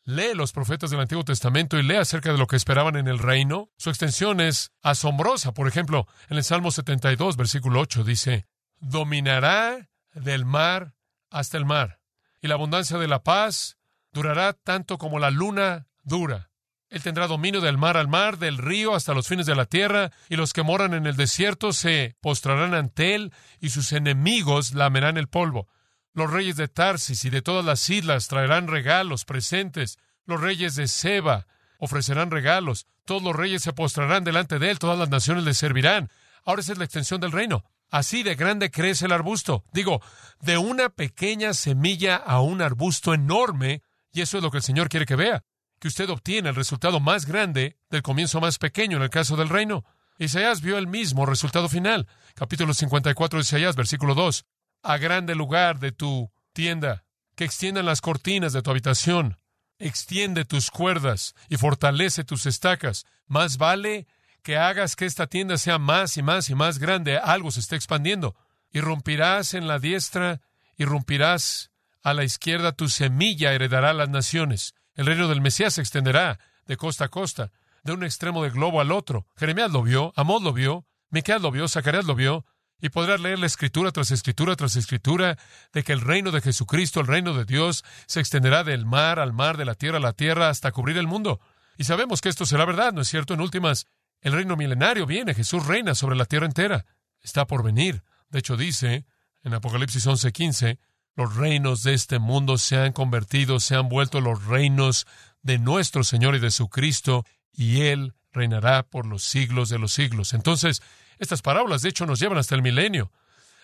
lee 0.06 0.34
los 0.34 0.54
profetas 0.54 0.90
del 0.90 1.02
Antiguo 1.02 1.26
Testamento 1.26 1.78
y 1.78 1.84
lee 1.84 1.98
acerca 1.98 2.32
de 2.32 2.38
lo 2.38 2.48
que 2.48 2.56
esperaban 2.56 2.96
en 2.96 3.10
el 3.10 3.20
reino, 3.20 3.70
su 3.78 3.90
extensión 3.90 4.40
es 4.40 4.72
asombrosa. 4.82 5.54
Por 5.54 5.68
ejemplo, 5.68 6.08
en 6.30 6.38
el 6.38 6.46
Salmo 6.46 6.72
72, 6.72 7.36
versículo 7.36 7.82
8, 7.82 8.06
dice, 8.06 8.48
dominará 8.80 9.90
del 10.14 10.46
mar 10.46 10.96
hasta 11.30 11.58
el 11.58 11.66
mar, 11.66 12.00
y 12.42 12.48
la 12.48 12.54
abundancia 12.54 12.98
de 12.98 13.10
la 13.10 13.24
paz 13.24 13.78
durará 14.14 14.54
tanto 14.54 14.98
como 14.98 15.20
la 15.20 15.30
luna 15.30 15.88
dura. 16.04 16.47
Él 16.90 17.04
tendrá 17.04 17.28
dominio 17.28 17.60
del 17.60 17.78
mar 17.78 17.98
al 17.98 18.08
mar, 18.08 18.38
del 18.38 18.58
río 18.58 18.96
hasta 18.96 19.14
los 19.14 19.28
fines 19.28 19.46
de 19.46 19.56
la 19.56 19.66
tierra, 19.66 20.12
y 20.30 20.38
los 20.38 20.54
que 20.54 20.64
moran 20.64 20.94
en 20.94 21.06
el 21.06 21.18
desierto 21.18 21.74
se 21.74 22.16
postrarán 22.22 22.74
ante 22.74 23.14
él, 23.14 23.34
y 23.60 23.70
sus 23.70 23.92
enemigos 23.92 24.74
lamerán 24.74 25.18
el 25.18 25.28
polvo. 25.28 25.68
Los 26.14 26.32
reyes 26.32 26.56
de 26.56 26.68
Tarsis 26.68 27.26
y 27.26 27.30
de 27.30 27.42
todas 27.42 27.66
las 27.66 27.90
islas 27.90 28.28
traerán 28.28 28.68
regalos, 28.68 29.26
presentes. 29.26 30.00
Los 30.26 30.40
reyes 30.42 30.76
de 30.76 30.88
Seba 30.88 31.46
ofrecerán 31.78 32.32
regalos. 32.32 32.88
Todos 33.06 33.22
los 33.22 33.36
reyes 33.36 33.62
se 33.62 33.74
postrarán 33.74 34.24
delante 34.24 34.58
de 34.58 34.72
él, 34.72 34.80
todas 34.80 34.98
las 34.98 35.10
naciones 35.10 35.44
le 35.44 35.54
servirán. 35.54 36.10
Ahora 36.46 36.62
esa 36.62 36.72
es 36.72 36.78
la 36.78 36.86
extensión 36.86 37.20
del 37.20 37.34
reino. 37.34 37.66
Así 37.90 38.24
de 38.24 38.36
grande 38.36 38.72
crece 38.72 39.06
el 39.06 39.12
arbusto. 39.12 39.64
Digo, 39.72 40.02
de 40.42 40.58
una 40.58 40.90
pequeña 40.90 41.54
semilla 41.54 42.16
a 42.16 42.42
un 42.42 42.62
arbusto 42.62 43.14
enorme, 43.14 43.82
y 44.12 44.22
eso 44.22 44.38
es 44.38 44.44
lo 44.44 44.52
que 44.52 44.58
el 44.58 44.64
Señor 44.64 44.90
quiere 44.90 45.06
que 45.06 45.16
vea, 45.16 45.44
que 45.80 45.88
usted 45.88 46.10
obtiene 46.10 46.50
el 46.50 46.56
resultado 46.56 47.00
más 47.00 47.26
grande 47.26 47.78
del 47.90 48.02
comienzo 48.02 48.42
más 48.42 48.58
pequeño 48.58 48.98
en 48.98 49.04
el 49.04 49.10
caso 49.10 49.36
del 49.36 49.50
reino. 49.50 49.86
Isaías 50.20 50.62
vio 50.62 50.78
el 50.78 50.88
mismo 50.88 51.26
resultado 51.26 51.70
final. 51.70 52.08
Capítulo 52.34 52.74
54 52.74 53.38
de 53.38 53.44
Isaías, 53.44 53.76
versículo 53.76 54.16
2. 54.16 54.46
A 54.84 54.98
grande 54.98 55.36
lugar 55.36 55.80
de 55.80 55.92
tu 55.92 56.32
tienda, 56.54 57.04
que 57.36 57.46
extiendan 57.46 57.86
las 57.86 58.02
cortinas 58.02 58.54
de 58.54 58.62
tu 58.62 58.72
habitación, 58.72 59.38
extiende 59.78 60.46
tus 60.46 60.72
cuerdas 60.72 61.36
y 61.50 61.58
fortalece 61.58 62.24
tus 62.24 62.46
estacas. 62.46 63.06
Más 63.28 63.58
vale 63.58 64.08
que 64.42 64.58
hagas 64.58 64.96
que 64.96 65.06
esta 65.06 65.28
tienda 65.28 65.58
sea 65.58 65.78
más 65.78 66.18
y 66.18 66.24
más 66.24 66.50
y 66.50 66.56
más 66.56 66.80
grande, 66.80 67.18
algo 67.18 67.52
se 67.52 67.60
está 67.60 67.76
expandiendo. 67.76 68.36
Irrumpirás 68.72 69.54
en 69.54 69.68
la 69.68 69.78
diestra 69.78 70.42
irrumpirás 70.78 71.72
a 72.04 72.14
la 72.14 72.24
izquierda, 72.24 72.72
tu 72.72 72.88
semilla 72.88 73.54
heredará 73.54 73.94
las 73.94 74.10
naciones. 74.10 74.76
El 74.98 75.06
reino 75.06 75.28
del 75.28 75.42
Mesías 75.42 75.76
se 75.76 75.82
extenderá 75.82 76.40
de 76.66 76.76
costa 76.76 77.06
a 77.06 77.10
costa, 77.10 77.52
de 77.84 77.94
un 77.94 78.04
extremo 78.04 78.44
del 78.44 78.52
globo 78.52 78.82
al 78.82 78.92
otro. 78.92 79.28
Jeremías 79.38 79.72
lo 79.72 79.84
vio, 79.84 80.12
Amós 80.16 80.42
lo 80.42 80.52
vio, 80.52 80.88
Miqueas 81.12 81.42
lo 81.42 81.52
vio, 81.52 81.68
Zacarías 81.68 82.06
lo 82.06 82.16
vio, 82.16 82.46
y 82.82 82.90
podrás 82.90 83.22
leer 83.22 83.38
la 83.38 83.46
escritura 83.46 83.92
tras 83.92 84.10
escritura 84.10 84.56
tras 84.56 84.76
escritura 84.76 85.38
de 85.72 85.84
que 85.84 85.94
el 85.94 86.02
reino 86.02 86.32
de 86.32 86.42
Jesucristo, 86.42 87.00
el 87.00 87.08
reino 87.08 87.36
de 87.36 87.46
Dios, 87.46 87.86
se 88.08 88.20
extenderá 88.20 88.64
del 88.64 88.88
mar 88.88 89.20
al 89.20 89.34
mar, 89.34 89.56
de 89.58 89.66
la 89.66 89.76
tierra 89.76 89.98
a 89.98 90.02
la 90.02 90.14
tierra, 90.14 90.50
hasta 90.50 90.72
cubrir 90.72 90.98
el 90.98 91.08
mundo. 91.08 91.40
Y 91.78 91.84
sabemos 91.84 92.20
que 92.20 92.30
esto 92.30 92.48
será 92.48 92.66
verdad, 92.66 92.92
¿no 92.92 93.02
es 93.02 93.08
cierto? 93.08 93.36
En 93.36 93.42
últimas, 93.42 93.86
el 94.22 94.34
reino 94.34 94.56
milenario 94.56 95.06
viene, 95.06 95.36
Jesús 95.36 95.66
reina 95.68 95.94
sobre 95.94 96.16
la 96.16 96.26
tierra 96.26 96.48
entera. 96.48 96.88
Está 97.22 97.46
por 97.46 97.64
venir. 97.64 98.04
De 98.30 98.40
hecho, 98.40 98.58
dice 98.58 99.06
en 99.44 99.54
Apocalipsis 99.54 100.08
11:15, 100.08 100.80
los 101.18 101.36
reinos 101.36 101.82
de 101.82 101.96
este 101.96 102.20
mundo 102.20 102.60
se 102.60 102.78
han 102.78 102.94
convertido, 102.94 103.60
se 103.60 103.76
han 103.76 103.90
vuelto 103.90 104.22
los 104.22 104.46
reinos 104.46 105.08
de 105.42 105.58
nuestro 105.58 106.04
Señor 106.04 106.36
y 106.36 106.40
de 106.40 106.52
su 106.52 106.70
Cristo, 106.70 107.26
y 107.52 107.82
Él 107.82 108.14
reinará 108.32 108.84
por 108.84 109.08
los 109.08 109.24
siglos 109.24 109.70
de 109.70 109.80
los 109.80 109.92
siglos. 109.92 110.34
Entonces, 110.34 110.84
estas 111.18 111.42
parábolas, 111.42 111.82
de 111.82 111.90
hecho, 111.90 112.06
nos 112.06 112.20
llevan 112.20 112.38
hasta 112.38 112.54
el 112.54 112.62
milenio, 112.62 113.12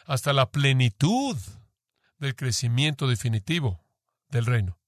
hasta 0.08 0.34
la 0.34 0.50
plenitud 0.50 1.38
del 2.18 2.36
crecimiento 2.36 3.08
definitivo 3.08 3.86
del 4.30 4.48
reino. 4.48 4.80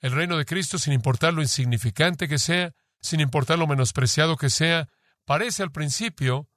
El 0.00 0.12
reino 0.12 0.38
de 0.38 0.46
Cristo, 0.46 0.78
sin 0.78 0.94
importar 0.94 1.34
lo 1.34 1.42
insignificante 1.42 2.26
que 2.26 2.38
sea, 2.38 2.72
sin 3.02 3.20
importar 3.20 3.58
lo 3.58 3.66
menospreciado 3.66 4.38
que 4.38 4.48
sea, 4.48 4.88
parece 5.26 5.62
al 5.62 5.72
principio 5.72 6.48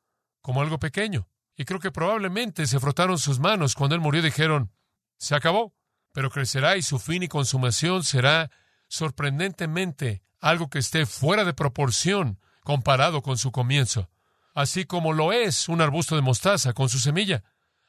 como 0.42 0.62
algo 0.62 0.80
pequeño. 0.80 1.28
Y 1.58 1.66
creo 1.66 1.82
que 1.82 1.92
probablemente 1.92 2.68
se 2.68 2.80
frotaron 2.80 3.18
sus 3.18 3.40
manos 3.40 3.76
cuando 3.76 3.96
él 3.96 4.02
murió 4.02 4.22
y 4.22 4.26
dijeron, 4.26 4.72
se 5.18 5.36
acabó, 5.36 5.74
pero 6.14 6.30
crecerá 6.30 6.78
y 6.78 6.82
su 6.82 7.00
fin 7.00 7.24
y 7.24 7.28
consumación 7.28 8.04
será 8.04 8.50
sorprendentemente 8.88 10.24
algo 10.40 10.70
que 10.70 10.80
esté 10.80 11.06
fuera 11.06 11.44
de 11.44 11.54
proporción 11.54 12.40
comparado 12.64 13.22
con 13.22 13.38
su 13.38 13.52
comienzo, 13.52 14.10
así 14.54 14.86
como 14.86 15.14
lo 15.14 15.32
es 15.32 15.70
un 15.70 15.82
arbusto 15.82 16.16
de 16.16 16.22
mostaza 16.22 16.74
con 16.74 16.90
su 16.90 17.00
semilla. 17.00 17.44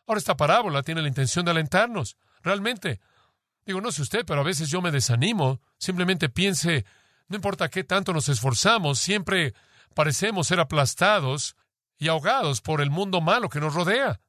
Ahora 0.06 0.18
esta 0.18 0.37
parábola 0.37 0.82
tiene 0.82 1.02
la 1.02 1.08
intención 1.08 1.44
de 1.44 1.50
alentarnos. 1.50 2.16
Realmente, 2.42 3.00
digo, 3.66 3.80
no 3.80 3.92
sé 3.92 4.02
usted, 4.02 4.25
pero 4.25 4.40
a 4.40 4.44
veces 4.44 4.70
yo 4.70 4.80
me 4.80 4.90
desanimo, 4.90 5.61
simplemente 5.78 6.28
piense, 6.28 6.85
no 7.28 7.37
importa 7.37 7.68
qué 7.68 7.85
tanto 7.85 8.12
nos 8.12 8.28
esforzamos, 8.28 8.99
siempre 8.99 9.54
parecemos 9.94 10.47
ser 10.47 10.61
aplastados 10.61 11.56
y 11.99 12.08
ahogados 12.08 12.61
por 12.61 12.80
el 12.80 12.90
mundo 12.90 13.20
malo 13.20 13.49
que 13.49 13.61
nos 13.61 13.75
rodea. 13.75 14.20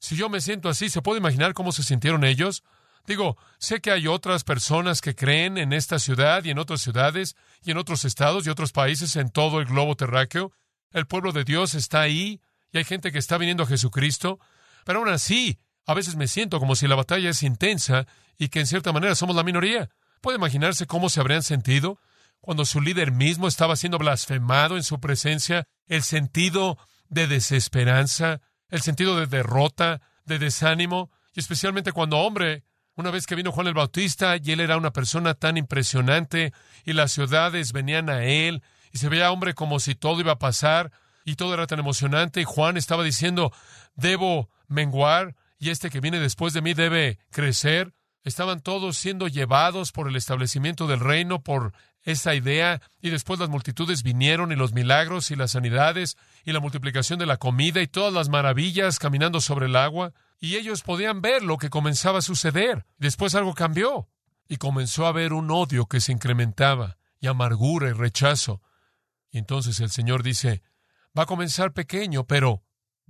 Si 0.00 0.16
yo 0.16 0.28
me 0.28 0.40
siento 0.40 0.68
así, 0.68 0.88
¿se 0.88 1.02
puede 1.02 1.18
imaginar 1.18 1.52
cómo 1.52 1.72
se 1.72 1.82
sintieron 1.82 2.24
ellos? 2.24 2.64
Digo, 3.06 3.36
sé 3.58 3.80
que 3.80 3.90
hay 3.90 4.06
otras 4.06 4.44
personas 4.44 5.00
que 5.00 5.14
creen 5.14 5.58
en 5.58 5.72
esta 5.72 5.98
ciudad 5.98 6.44
y 6.44 6.50
en 6.50 6.58
otras 6.58 6.80
ciudades 6.80 7.36
y 7.62 7.70
en 7.70 7.76
otros 7.76 8.04
estados 8.04 8.46
y 8.46 8.50
otros 8.50 8.72
países 8.72 9.16
en 9.16 9.30
todo 9.30 9.60
el 9.60 9.66
globo 9.66 9.96
terráqueo. 9.96 10.52
El 10.90 11.06
pueblo 11.06 11.32
de 11.32 11.44
Dios 11.44 11.74
está 11.74 12.00
ahí 12.00 12.40
y 12.72 12.78
hay 12.78 12.84
gente 12.84 13.12
que 13.12 13.18
está 13.18 13.36
viniendo 13.38 13.62
a 13.62 13.66
Jesucristo. 13.66 14.40
Pero 14.84 15.00
aún 15.00 15.08
así, 15.08 15.58
a 15.86 15.94
veces 15.94 16.16
me 16.16 16.28
siento 16.28 16.60
como 16.60 16.76
si 16.76 16.86
la 16.86 16.94
batalla 16.94 17.30
es 17.30 17.42
intensa 17.42 18.06
y 18.38 18.48
que 18.48 18.60
en 18.60 18.66
cierta 18.66 18.92
manera 18.92 19.14
somos 19.14 19.36
la 19.36 19.44
minoría. 19.44 19.90
¿Puede 20.20 20.38
imaginarse 20.38 20.86
cómo 20.86 21.08
se 21.08 21.20
habrían 21.20 21.42
sentido 21.42 21.98
cuando 22.40 22.64
su 22.64 22.80
líder 22.80 23.12
mismo 23.12 23.48
estaba 23.48 23.76
siendo 23.76 23.98
blasfemado 23.98 24.76
en 24.76 24.82
su 24.82 24.98
presencia? 25.00 25.66
El 25.86 26.02
sentido 26.02 26.78
de 27.08 27.26
desesperanza, 27.26 28.40
el 28.70 28.80
sentido 28.80 29.18
de 29.18 29.26
derrota, 29.26 30.00
de 30.24 30.38
desánimo, 30.38 31.10
y 31.34 31.40
especialmente 31.40 31.92
cuando 31.92 32.18
hombre 32.18 32.64
una 32.96 33.10
vez 33.10 33.26
que 33.26 33.34
vino 33.34 33.52
Juan 33.52 33.66
el 33.66 33.74
Bautista 33.74 34.36
y 34.36 34.52
él 34.52 34.60
era 34.60 34.76
una 34.76 34.92
persona 34.92 35.34
tan 35.34 35.56
impresionante 35.56 36.52
y 36.84 36.92
las 36.92 37.12
ciudades 37.12 37.72
venían 37.72 38.10
a 38.10 38.24
él 38.24 38.62
y 38.92 38.98
se 38.98 39.08
veía 39.08 39.30
hombre 39.30 39.54
como 39.54 39.80
si 39.80 39.94
todo 39.94 40.20
iba 40.20 40.32
a 40.32 40.38
pasar 40.38 40.92
y 41.24 41.36
todo 41.36 41.54
era 41.54 41.66
tan 41.66 41.78
emocionante 41.78 42.40
y 42.40 42.44
Juan 42.44 42.76
estaba 42.76 43.02
diciendo, 43.02 43.52
debo 43.94 44.50
menguar 44.68 45.34
y 45.58 45.70
este 45.70 45.90
que 45.90 46.00
viene 46.00 46.18
después 46.18 46.52
de 46.52 46.62
mí 46.62 46.74
debe 46.74 47.18
crecer. 47.30 47.94
Estaban 48.22 48.60
todos 48.60 48.98
siendo 48.98 49.28
llevados 49.28 49.92
por 49.92 50.08
el 50.08 50.16
establecimiento 50.16 50.86
del 50.86 51.00
reino, 51.00 51.42
por 51.42 51.72
esa 52.02 52.34
idea, 52.34 52.80
y 53.00 53.10
después 53.10 53.38
las 53.38 53.48
multitudes 53.48 54.02
vinieron 54.02 54.52
y 54.52 54.56
los 54.56 54.72
milagros 54.72 55.30
y 55.30 55.36
las 55.36 55.52
sanidades 55.52 56.16
y 56.44 56.52
la 56.52 56.60
multiplicación 56.60 57.18
de 57.18 57.26
la 57.26 57.36
comida 57.36 57.82
y 57.82 57.86
todas 57.86 58.12
las 58.12 58.28
maravillas 58.28 58.98
caminando 58.98 59.40
sobre 59.40 59.66
el 59.66 59.76
agua 59.76 60.12
y 60.40 60.56
ellos 60.56 60.82
podían 60.82 61.20
ver 61.20 61.42
lo 61.42 61.58
que 61.58 61.68
comenzaba 61.68 62.18
a 62.18 62.22
suceder. 62.22 62.86
Después 62.96 63.34
algo 63.34 63.54
cambió 63.54 64.08
y 64.48 64.56
comenzó 64.56 65.04
a 65.04 65.10
haber 65.10 65.34
un 65.34 65.50
odio 65.50 65.86
que 65.86 66.00
se 66.00 66.12
incrementaba 66.12 66.96
y 67.20 67.26
amargura 67.26 67.90
y 67.90 67.92
rechazo. 67.92 68.62
Y 69.30 69.38
entonces 69.38 69.78
el 69.80 69.90
Señor 69.90 70.22
dice, 70.22 70.62
va 71.16 71.24
a 71.24 71.26
comenzar 71.26 71.72
pequeño, 71.72 72.26
pero 72.26 72.64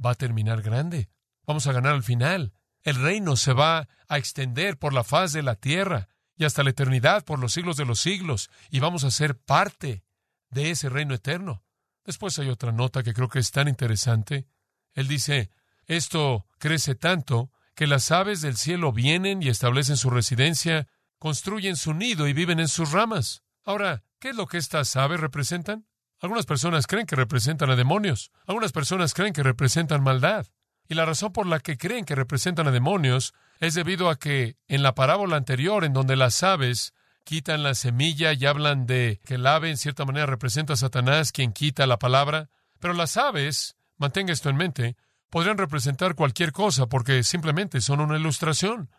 va 0.05 0.11
a 0.11 0.17
terminar 0.17 0.61
grande. 0.63 1.09
Vamos 1.47 1.67
a 1.69 1.73
ganar 1.73 1.95
al 1.95 2.03
final. 2.03 2.53
El 2.83 2.97
reino 2.97 3.37
se 3.37 3.53
va 3.53 3.89
a 4.09 4.19
extender 4.19 4.77
por 4.77 4.93
la 4.93 5.05
faz 5.05 5.33
de 5.33 5.43
la 5.43 5.55
tierra 5.55 6.10
y 6.41 6.47
hasta 6.47 6.65
la 6.65 6.71
eternidad, 6.71 7.23
por 7.23 7.39
los 7.39 7.53
siglos 7.53 7.77
de 7.77 7.85
los 7.85 8.01
siglos, 8.01 8.49
y 8.71 8.81
vamos 8.81 9.05
a 9.05 9.11
ser 9.11 9.37
parte 9.37 10.03
de 10.49 10.71
ese 10.71 10.89
reino 10.89 11.13
eterno. 11.15 11.63
Después 12.03 12.39
hay 12.39 12.49
otra 12.49 12.73
nota 12.73 13.03
que 13.03 13.13
creo 13.13 13.29
que 13.29 13.41
es 13.41 13.51
tan 13.51 13.69
interesante. 13.69 14.49
Él 14.95 15.07
dice, 15.07 15.51
esto 15.85 16.47
crece 16.59 16.95
tanto 16.95 17.53
que 17.75 17.87
las 17.87 18.11
aves 18.11 18.41
del 18.41 18.57
cielo 18.57 18.91
vienen 18.91 19.43
y 19.43 19.51
establecen 19.51 19.99
su 19.99 20.09
residencia, 20.09 20.89
construyen 21.19 21.77
su 21.77 21.93
nido 21.93 22.27
y 22.27 22.33
viven 22.33 22.59
en 22.59 22.69
sus 22.69 22.93
ramas. 22.93 23.43
Ahora, 23.63 24.03
¿qué 24.19 24.31
es 24.31 24.37
lo 24.37 24.47
que 24.47 24.57
estas 24.57 24.97
aves 24.97 25.21
representan? 25.21 25.87
Algunas 26.21 26.47
personas 26.47 26.87
creen 26.87 27.05
que 27.05 27.17
representan 27.17 27.69
a 27.69 27.77
demonios, 27.77 28.33
algunas 28.47 28.73
personas 28.73 29.13
creen 29.13 29.35
que 29.35 29.43
representan 29.43 30.03
maldad. 30.03 30.47
Y 30.91 30.97
la 30.97 31.07
razón 31.07 31.33
por 31.33 31.47
la 31.47 31.61
que 31.61 31.79
creen 31.79 32.05
que 32.05 32.17
representan 32.17 32.67
a 32.67 32.73
demonios 32.73 33.33
es 33.61 33.75
debido 33.75 34.11
a 34.11 34.19
que 34.19 34.57
en 34.67 34.83
la 34.83 34.97
parábola 34.97 35.37
anterior, 35.37 35.85
en 35.85 35.93
donde 35.93 36.17
las 36.17 36.43
aves 36.43 36.95
quitan 37.23 37.63
la 37.63 37.77
semilla 37.77 38.33
y 38.33 38.45
hablan 38.45 38.87
de 38.87 39.21
que 39.25 39.35
el 39.35 39.47
ave 39.47 39.71
en 39.71 39.77
cierta 39.77 40.05
manera 40.05 40.27
representa 40.27 40.73
a 40.73 40.77
Satanás, 40.77 41.31
quien 41.31 41.53
quita 41.53 41.87
la 41.87 42.01
palabra, 42.01 42.51
pero 42.81 42.93
las 42.93 43.17
aves, 43.17 43.77
mantenga 43.99 44.33
esto 44.33 44.51
en 44.51 44.57
mente, 44.57 44.97
podrían 45.31 45.59
representar 45.59 46.17
cualquier 46.17 46.51
cosa 46.51 46.89
porque 46.89 47.23
simplemente 47.23 47.81
son 47.81 48.01
una 48.01 48.19
ilustración. 48.19 48.91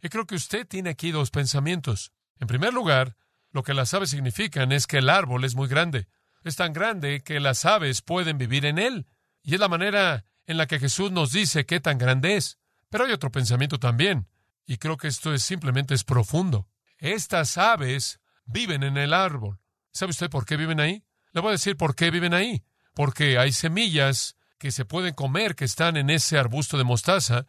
Y 0.00 0.08
creo 0.08 0.28
que 0.28 0.36
usted 0.36 0.68
tiene 0.68 0.90
aquí 0.90 1.10
dos 1.10 1.32
pensamientos. 1.32 2.12
En 2.38 2.46
primer 2.46 2.72
lugar, 2.72 3.16
lo 3.50 3.64
que 3.64 3.74
las 3.74 3.92
aves 3.92 4.10
significan 4.10 4.70
es 4.70 4.86
que 4.86 4.98
el 4.98 5.10
árbol 5.10 5.44
es 5.44 5.56
muy 5.56 5.66
grande. 5.66 6.06
Es 6.44 6.54
tan 6.54 6.72
grande 6.72 7.24
que 7.24 7.40
las 7.40 7.64
aves 7.64 8.02
pueden 8.02 8.38
vivir 8.38 8.66
en 8.66 8.78
él. 8.78 9.08
Y 9.42 9.54
es 9.54 9.60
la 9.60 9.68
manera 9.68 10.24
en 10.50 10.56
la 10.56 10.66
que 10.66 10.80
Jesús 10.80 11.12
nos 11.12 11.30
dice 11.30 11.64
qué 11.64 11.78
tan 11.78 11.96
grande 11.96 12.36
es. 12.36 12.58
Pero 12.88 13.04
hay 13.04 13.12
otro 13.12 13.30
pensamiento 13.30 13.78
también. 13.78 14.26
Y 14.66 14.78
creo 14.78 14.96
que 14.96 15.06
esto 15.06 15.32
es 15.32 15.44
simplemente 15.44 15.94
es 15.94 16.02
profundo. 16.02 16.68
Estas 16.98 17.56
aves 17.56 18.18
viven 18.46 18.82
en 18.82 18.96
el 18.96 19.14
árbol. 19.14 19.60
¿Sabe 19.92 20.10
usted 20.10 20.28
por 20.28 20.44
qué 20.44 20.56
viven 20.56 20.80
ahí? 20.80 21.04
Le 21.32 21.40
voy 21.40 21.50
a 21.50 21.52
decir 21.52 21.76
por 21.76 21.94
qué 21.94 22.10
viven 22.10 22.34
ahí. 22.34 22.64
Porque 22.94 23.38
hay 23.38 23.52
semillas 23.52 24.34
que 24.58 24.72
se 24.72 24.84
pueden 24.84 25.14
comer, 25.14 25.54
que 25.54 25.64
están 25.64 25.96
en 25.96 26.10
ese 26.10 26.36
arbusto 26.36 26.76
de 26.76 26.84
mostaza, 26.84 27.46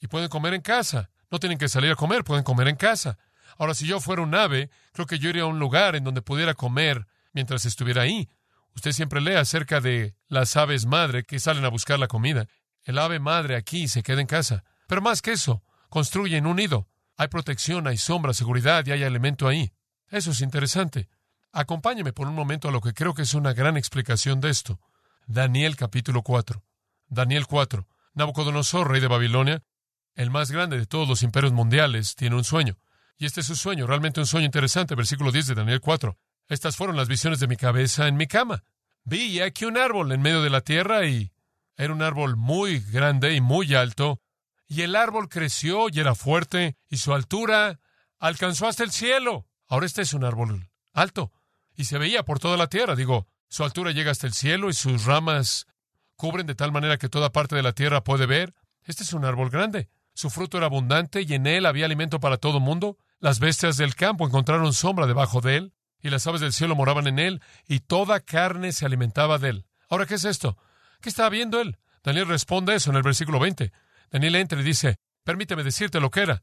y 0.00 0.06
pueden 0.06 0.28
comer 0.28 0.54
en 0.54 0.62
casa. 0.62 1.10
No 1.32 1.40
tienen 1.40 1.58
que 1.58 1.68
salir 1.68 1.90
a 1.90 1.96
comer, 1.96 2.22
pueden 2.22 2.44
comer 2.44 2.68
en 2.68 2.76
casa. 2.76 3.18
Ahora, 3.58 3.74
si 3.74 3.84
yo 3.84 3.98
fuera 3.98 4.22
un 4.22 4.32
ave, 4.32 4.70
creo 4.92 5.06
que 5.08 5.18
yo 5.18 5.28
iría 5.28 5.42
a 5.42 5.46
un 5.46 5.58
lugar 5.58 5.96
en 5.96 6.04
donde 6.04 6.22
pudiera 6.22 6.54
comer 6.54 7.08
mientras 7.32 7.64
estuviera 7.64 8.02
ahí. 8.02 8.28
Usted 8.74 8.92
siempre 8.92 9.20
lee 9.20 9.34
acerca 9.34 9.80
de 9.80 10.14
las 10.28 10.56
aves 10.56 10.86
madre 10.86 11.24
que 11.24 11.40
salen 11.40 11.64
a 11.64 11.68
buscar 11.68 11.98
la 11.98 12.08
comida. 12.08 12.46
El 12.82 12.98
ave 12.98 13.18
madre 13.18 13.56
aquí 13.56 13.88
se 13.88 14.02
queda 14.02 14.20
en 14.20 14.26
casa. 14.26 14.64
Pero 14.86 15.00
más 15.00 15.22
que 15.22 15.32
eso, 15.32 15.62
construyen 15.88 16.46
un 16.46 16.56
nido. 16.56 16.88
Hay 17.16 17.28
protección, 17.28 17.86
hay 17.86 17.96
sombra, 17.96 18.34
seguridad 18.34 18.84
y 18.86 18.92
hay 18.92 19.04
alimento 19.04 19.46
ahí. 19.46 19.72
Eso 20.08 20.32
es 20.32 20.40
interesante. 20.40 21.08
Acompáñeme 21.52 22.12
por 22.12 22.26
un 22.26 22.34
momento 22.34 22.68
a 22.68 22.72
lo 22.72 22.80
que 22.80 22.92
creo 22.92 23.14
que 23.14 23.22
es 23.22 23.34
una 23.34 23.52
gran 23.52 23.76
explicación 23.76 24.40
de 24.40 24.50
esto. 24.50 24.80
Daniel 25.26 25.76
capítulo 25.76 26.22
4. 26.22 26.62
Daniel 27.06 27.46
4. 27.46 27.86
Nabucodonosor, 28.14 28.90
rey 28.90 29.00
de 29.00 29.08
Babilonia, 29.08 29.62
el 30.14 30.30
más 30.30 30.50
grande 30.50 30.78
de 30.78 30.86
todos 30.86 31.08
los 31.08 31.22
imperios 31.22 31.52
mundiales, 31.52 32.14
tiene 32.14 32.36
un 32.36 32.44
sueño. 32.44 32.76
Y 33.16 33.26
este 33.26 33.40
es 33.40 33.46
su 33.46 33.56
sueño, 33.56 33.86
realmente 33.86 34.20
un 34.20 34.26
sueño 34.26 34.46
interesante, 34.46 34.94
versículo 34.94 35.32
10 35.32 35.48
de 35.48 35.54
Daniel 35.54 35.80
4. 35.80 36.18
Estas 36.48 36.76
fueron 36.76 36.96
las 36.96 37.08
visiones 37.08 37.40
de 37.40 37.48
mi 37.48 37.56
cabeza 37.56 38.06
en 38.08 38.16
mi 38.16 38.26
cama. 38.26 38.64
Vi 39.04 39.40
aquí 39.40 39.64
un 39.64 39.78
árbol 39.78 40.12
en 40.12 40.22
medio 40.22 40.42
de 40.42 40.50
la 40.50 40.60
tierra 40.60 41.06
y 41.06 41.32
era 41.76 41.92
un 41.92 42.02
árbol 42.02 42.36
muy 42.36 42.80
grande 42.80 43.34
y 43.34 43.40
muy 43.40 43.74
alto, 43.74 44.20
y 44.68 44.82
el 44.82 44.96
árbol 44.96 45.28
creció 45.28 45.88
y 45.90 46.00
era 46.00 46.14
fuerte, 46.14 46.76
y 46.88 46.98
su 46.98 47.12
altura 47.12 47.80
alcanzó 48.18 48.66
hasta 48.66 48.84
el 48.84 48.92
cielo. 48.92 49.46
Ahora 49.66 49.86
este 49.86 50.02
es 50.02 50.14
un 50.14 50.24
árbol 50.24 50.70
alto, 50.92 51.32
y 51.74 51.84
se 51.84 51.98
veía 51.98 52.24
por 52.24 52.38
toda 52.38 52.56
la 52.56 52.68
tierra. 52.68 52.94
Digo, 52.94 53.26
su 53.48 53.64
altura 53.64 53.90
llega 53.90 54.10
hasta 54.10 54.26
el 54.26 54.34
cielo 54.34 54.68
y 54.68 54.72
sus 54.72 55.04
ramas 55.04 55.66
cubren 56.16 56.46
de 56.46 56.54
tal 56.54 56.72
manera 56.72 56.96
que 56.96 57.08
toda 57.08 57.32
parte 57.32 57.56
de 57.56 57.62
la 57.62 57.72
tierra 57.72 58.04
puede 58.04 58.26
ver. 58.26 58.54
Este 58.84 59.02
es 59.02 59.12
un 59.12 59.24
árbol 59.24 59.50
grande. 59.50 59.88
Su 60.14 60.30
fruto 60.30 60.58
era 60.58 60.66
abundante 60.66 61.22
y 61.22 61.34
en 61.34 61.46
él 61.46 61.66
había 61.66 61.86
alimento 61.86 62.20
para 62.20 62.36
todo 62.36 62.60
mundo. 62.60 62.98
Las 63.18 63.40
bestias 63.40 63.76
del 63.76 63.96
campo 63.96 64.26
encontraron 64.26 64.72
sombra 64.72 65.06
debajo 65.06 65.40
de 65.40 65.56
él, 65.56 65.74
y 66.04 66.10
las 66.10 66.26
aves 66.26 66.42
del 66.42 66.52
cielo 66.52 66.76
moraban 66.76 67.06
en 67.06 67.18
él, 67.18 67.42
y 67.66 67.80
toda 67.80 68.20
carne 68.20 68.72
se 68.72 68.84
alimentaba 68.84 69.38
de 69.38 69.48
él. 69.48 69.66
Ahora, 69.88 70.04
¿qué 70.04 70.16
es 70.16 70.26
esto? 70.26 70.58
¿Qué 71.00 71.08
estaba 71.08 71.30
viendo 71.30 71.62
él? 71.62 71.78
Daniel 72.04 72.28
responde 72.28 72.74
eso 72.74 72.90
en 72.90 72.96
el 72.96 73.02
versículo 73.02 73.40
20. 73.40 73.72
Daniel 74.10 74.34
entra 74.34 74.60
y 74.60 74.62
dice, 74.62 74.98
permíteme 75.24 75.64
decirte 75.64 76.00
lo 76.00 76.10
que 76.10 76.20
era. 76.20 76.42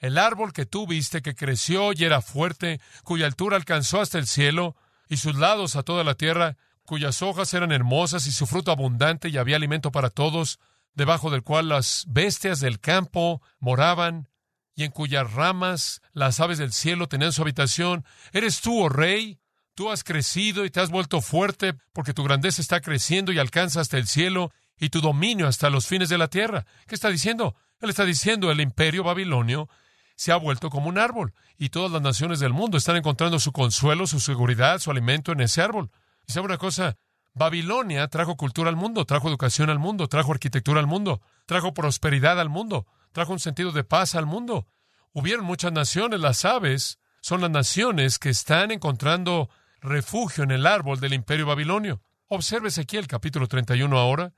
El 0.00 0.18
árbol 0.18 0.52
que 0.52 0.66
tú 0.66 0.88
viste, 0.88 1.22
que 1.22 1.36
creció 1.36 1.92
y 1.92 2.02
era 2.02 2.20
fuerte, 2.20 2.80
cuya 3.04 3.26
altura 3.26 3.56
alcanzó 3.56 4.00
hasta 4.00 4.18
el 4.18 4.26
cielo, 4.26 4.74
y 5.08 5.18
sus 5.18 5.36
lados 5.36 5.76
a 5.76 5.84
toda 5.84 6.02
la 6.02 6.16
tierra, 6.16 6.56
cuyas 6.84 7.22
hojas 7.22 7.54
eran 7.54 7.70
hermosas 7.70 8.26
y 8.26 8.32
su 8.32 8.48
fruto 8.48 8.72
abundante 8.72 9.28
y 9.28 9.36
había 9.36 9.54
alimento 9.54 9.92
para 9.92 10.10
todos, 10.10 10.58
debajo 10.94 11.30
del 11.30 11.44
cual 11.44 11.68
las 11.68 12.06
bestias 12.08 12.58
del 12.58 12.80
campo 12.80 13.40
moraban, 13.60 14.28
y 14.76 14.84
en 14.84 14.92
cuyas 14.92 15.32
ramas 15.32 16.02
las 16.12 16.38
aves 16.38 16.58
del 16.58 16.72
cielo 16.72 17.08
tenían 17.08 17.32
su 17.32 17.42
habitación. 17.42 18.04
¿Eres 18.32 18.60
tú, 18.60 18.84
oh 18.84 18.88
rey? 18.88 19.40
Tú 19.74 19.90
has 19.90 20.04
crecido 20.04 20.64
y 20.64 20.70
te 20.70 20.80
has 20.80 20.90
vuelto 20.90 21.20
fuerte, 21.20 21.74
porque 21.92 22.14
tu 22.14 22.22
grandeza 22.22 22.62
está 22.62 22.80
creciendo 22.80 23.32
y 23.32 23.38
alcanza 23.38 23.80
hasta 23.80 23.98
el 23.98 24.06
cielo, 24.06 24.52
y 24.78 24.90
tu 24.90 25.00
dominio 25.00 25.48
hasta 25.48 25.70
los 25.70 25.86
fines 25.86 26.08
de 26.10 26.18
la 26.18 26.28
tierra. 26.28 26.66
¿Qué 26.86 26.94
está 26.94 27.08
diciendo? 27.08 27.56
Él 27.80 27.90
está 27.90 28.04
diciendo 28.04 28.50
el 28.50 28.60
imperio 28.60 29.02
babilonio 29.02 29.68
se 30.14 30.32
ha 30.32 30.36
vuelto 30.36 30.70
como 30.70 30.88
un 30.88 30.98
árbol, 30.98 31.34
y 31.58 31.68
todas 31.68 31.92
las 31.92 32.02
naciones 32.02 32.40
del 32.40 32.52
mundo 32.52 32.78
están 32.78 32.96
encontrando 32.96 33.38
su 33.38 33.52
consuelo, 33.52 34.06
su 34.06 34.18
seguridad, 34.18 34.78
su 34.78 34.90
alimento 34.90 35.32
en 35.32 35.40
ese 35.40 35.60
árbol. 35.60 35.90
Y 36.26 36.32
sabe 36.32 36.46
una 36.46 36.58
cosa, 36.58 36.96
Babilonia 37.34 38.08
trajo 38.08 38.36
cultura 38.36 38.70
al 38.70 38.76
mundo, 38.76 39.04
trajo 39.04 39.28
educación 39.28 39.68
al 39.68 39.78
mundo, 39.78 40.08
trajo 40.08 40.32
arquitectura 40.32 40.80
al 40.80 40.86
mundo, 40.86 41.20
trajo 41.44 41.74
prosperidad 41.74 42.40
al 42.40 42.48
mundo, 42.48 42.86
trajo 43.16 43.32
un 43.32 43.40
sentido 43.40 43.72
de 43.72 43.82
paz 43.82 44.14
al 44.14 44.26
mundo. 44.26 44.68
Hubieron 45.14 45.46
muchas 45.46 45.72
naciones, 45.72 46.20
las 46.20 46.44
aves 46.44 46.98
son 47.22 47.40
las 47.40 47.48
naciones 47.48 48.18
que 48.18 48.28
están 48.28 48.70
encontrando 48.70 49.48
refugio 49.80 50.44
en 50.44 50.50
el 50.50 50.66
árbol 50.66 51.00
del 51.00 51.14
imperio 51.14 51.46
babilonio. 51.46 52.02
Observe 52.28 52.68
Ezequiel 52.68 53.06
capítulo 53.06 53.46
31 53.46 53.98
ahora, 53.98 54.34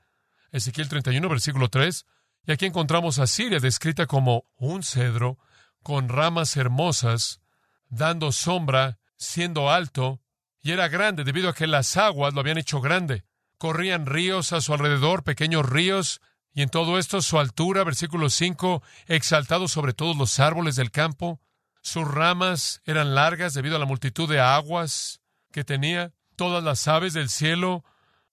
Ezequiel 0.53 0.87
31 0.87 1.27
versículo 1.27 1.67
3, 1.67 2.05
y 2.47 2.53
aquí 2.53 2.67
encontramos 2.67 3.19
a 3.19 3.27
Siria 3.27 3.59
descrita 3.59 4.05
como 4.05 4.45
un 4.55 4.81
cedro 4.81 5.39
con 5.83 6.07
ramas 6.07 6.55
hermosas, 6.55 7.41
dando 7.89 8.31
sombra, 8.31 8.97
siendo 9.17 9.69
alto, 9.69 10.21
y 10.61 10.71
era 10.71 10.87
grande 10.87 11.25
debido 11.25 11.49
a 11.49 11.53
que 11.53 11.67
las 11.67 11.97
aguas 11.97 12.33
lo 12.33 12.39
habían 12.39 12.57
hecho 12.57 12.79
grande. 12.79 13.25
Corrían 13.57 14.05
ríos 14.05 14.53
a 14.53 14.61
su 14.61 14.73
alrededor, 14.73 15.25
pequeños 15.25 15.67
ríos, 15.67 16.21
y 16.53 16.61
en 16.61 16.69
todo 16.69 16.97
esto 16.97 17.21
su 17.21 17.39
altura, 17.39 17.83
versículo 17.83 18.29
5, 18.29 18.81
exaltado 19.07 19.67
sobre 19.67 19.93
todos 19.93 20.17
los 20.17 20.39
árboles 20.39 20.75
del 20.75 20.91
campo. 20.91 21.39
Sus 21.81 22.07
ramas 22.07 22.81
eran 22.85 23.15
largas 23.15 23.53
debido 23.53 23.75
a 23.75 23.79
la 23.79 23.85
multitud 23.85 24.27
de 24.27 24.39
aguas 24.39 25.21
que 25.51 25.63
tenía. 25.63 26.11
Todas 26.35 26.63
las 26.63 26.87
aves 26.87 27.13
del 27.13 27.29
cielo 27.29 27.83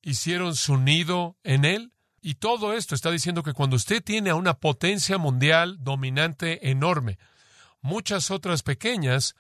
hicieron 0.02 0.57
su 0.57 0.79
nido 0.79 1.37
en 1.42 1.64
él. 1.64 1.92
Y 2.22 2.37
todo 2.37 2.72
esto 2.72 2.94
está 2.94 3.11
diciendo 3.11 3.42
que 3.42 3.52
cuando 3.52 3.76
usted 3.76 4.02
tiene 4.02 4.31
a 4.31 4.35
una 4.35 4.55
potencia 4.55 5.18
mundial 5.18 5.76
dominante 5.81 6.70
enorme, 6.70 7.18
muchas 7.81 8.33
otras 8.33 8.62
pequeñas 8.62 9.37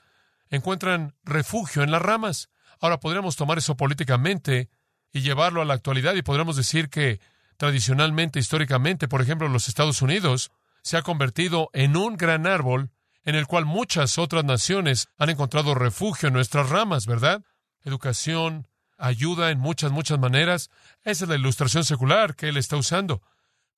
encuentran 0.50 1.14
refugio 1.24 1.82
en 1.82 1.90
las 1.90 2.02
ramas. 2.02 2.48
Ahora 2.80 3.00
podríamos 3.00 3.34
tomar 3.34 3.58
eso 3.58 3.76
políticamente 3.76 4.68
y 5.12 5.22
llevarlo 5.22 5.62
a 5.62 5.64
la 5.64 5.74
actualidad 5.74 6.14
y 6.14 6.22
podríamos 6.22 6.56
decir 6.56 6.88
que 6.88 7.20
tradicionalmente, 7.56 8.38
históricamente, 8.38 9.08
por 9.08 9.20
ejemplo, 9.22 9.48
los 9.48 9.68
Estados 9.68 10.02
Unidos 10.02 10.50
se 10.82 10.96
ha 10.96 11.02
convertido 11.02 11.70
en 11.72 11.96
un 11.96 12.16
gran 12.16 12.46
árbol 12.46 12.90
en 13.24 13.34
el 13.34 13.46
cual 13.46 13.64
muchas 13.64 14.18
otras 14.18 14.44
naciones 14.44 15.08
han 15.18 15.30
encontrado 15.30 15.74
refugio 15.74 16.28
en 16.28 16.34
nuestras 16.34 16.68
ramas, 16.68 17.06
¿verdad? 17.06 17.42
Educación, 17.84 18.68
ayuda 18.98 19.50
en 19.50 19.58
muchas, 19.58 19.90
muchas 19.90 20.18
maneras. 20.18 20.70
Esa 21.02 21.24
es 21.24 21.28
la 21.28 21.36
ilustración 21.36 21.84
secular 21.84 22.36
que 22.36 22.48
él 22.48 22.56
está 22.56 22.76
usando. 22.76 23.22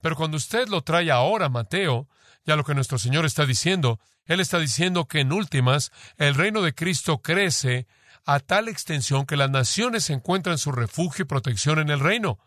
Pero 0.00 0.16
cuando 0.16 0.36
usted 0.36 0.68
lo 0.68 0.82
trae 0.82 1.10
ahora, 1.10 1.48
Mateo, 1.48 2.08
ya 2.44 2.56
lo 2.56 2.64
que 2.64 2.74
nuestro 2.74 2.98
Señor 2.98 3.24
está 3.24 3.46
diciendo, 3.46 4.00
él 4.26 4.40
está 4.40 4.58
diciendo 4.58 5.06
que 5.06 5.20
en 5.20 5.32
últimas 5.32 5.90
el 6.18 6.34
reino 6.34 6.62
de 6.62 6.74
Cristo 6.74 7.22
crece 7.22 7.86
a 8.24 8.40
tal 8.40 8.68
extensión 8.68 9.24
que 9.24 9.36
las 9.36 9.50
naciones 9.50 10.10
encuentran 10.10 10.58
su 10.58 10.72
refugio 10.72 11.22
y 11.22 11.26
protección 11.26 11.78
en 11.78 11.88
el 11.88 12.00
reino. 12.00 12.38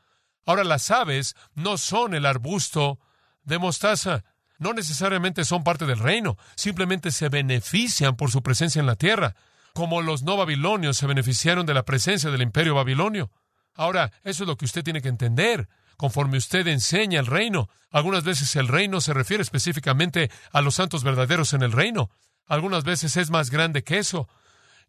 Ahora 0.45 0.63
las 0.63 0.91
aves 0.91 1.36
no 1.54 1.77
son 1.77 2.13
el 2.13 2.25
arbusto 2.25 2.99
de 3.43 3.60
mostaza, 3.60 4.23
no 4.58 4.73
necesariamente 4.73 5.45
son 5.45 5.63
parte 5.63 5.86
del 5.86 5.99
reino, 5.99 6.38
simplemente 6.56 7.12
se 7.12 7.30
benefician 7.30 8.15
por 8.15 8.32
su 8.32 8.43
presencia 8.43 8.80
en 8.80 8.86
la 8.86 8.95
tierra, 8.95 9.36
como 9.73 10.01
los 10.01 10.23
no 10.23 10.38
babilonios 10.38 10.97
se 10.97 11.08
beneficiaron 11.08 11.65
de 11.65 11.73
la 11.73 11.84
presencia 11.84 12.30
del 12.30 12.41
imperio 12.41 12.75
babilonio. 12.75 13.32
Ahora, 13.73 14.12
eso 14.23 14.43
es 14.43 14.47
lo 14.47 14.58
que 14.58 14.65
usted 14.65 14.84
tiene 14.84 15.01
que 15.01 15.08
entender 15.08 15.67
conforme 15.97 16.38
usted 16.38 16.67
enseña 16.67 17.19
el 17.19 17.27
reino. 17.27 17.69
Algunas 17.91 18.23
veces 18.23 18.56
el 18.56 18.67
reino 18.67 19.01
se 19.01 19.13
refiere 19.13 19.43
específicamente 19.43 20.32
a 20.51 20.62
los 20.62 20.75
santos 20.75 21.04
verdaderos 21.04 21.54
en 21.54 21.62
el 21.62 21.71
reino. 21.71 22.10
Algunas 22.47 22.84
veces 22.84 23.17
es 23.17 23.30
más 23.30 23.49
grande 23.49 23.84
que 23.84 23.99
eso 23.99 24.27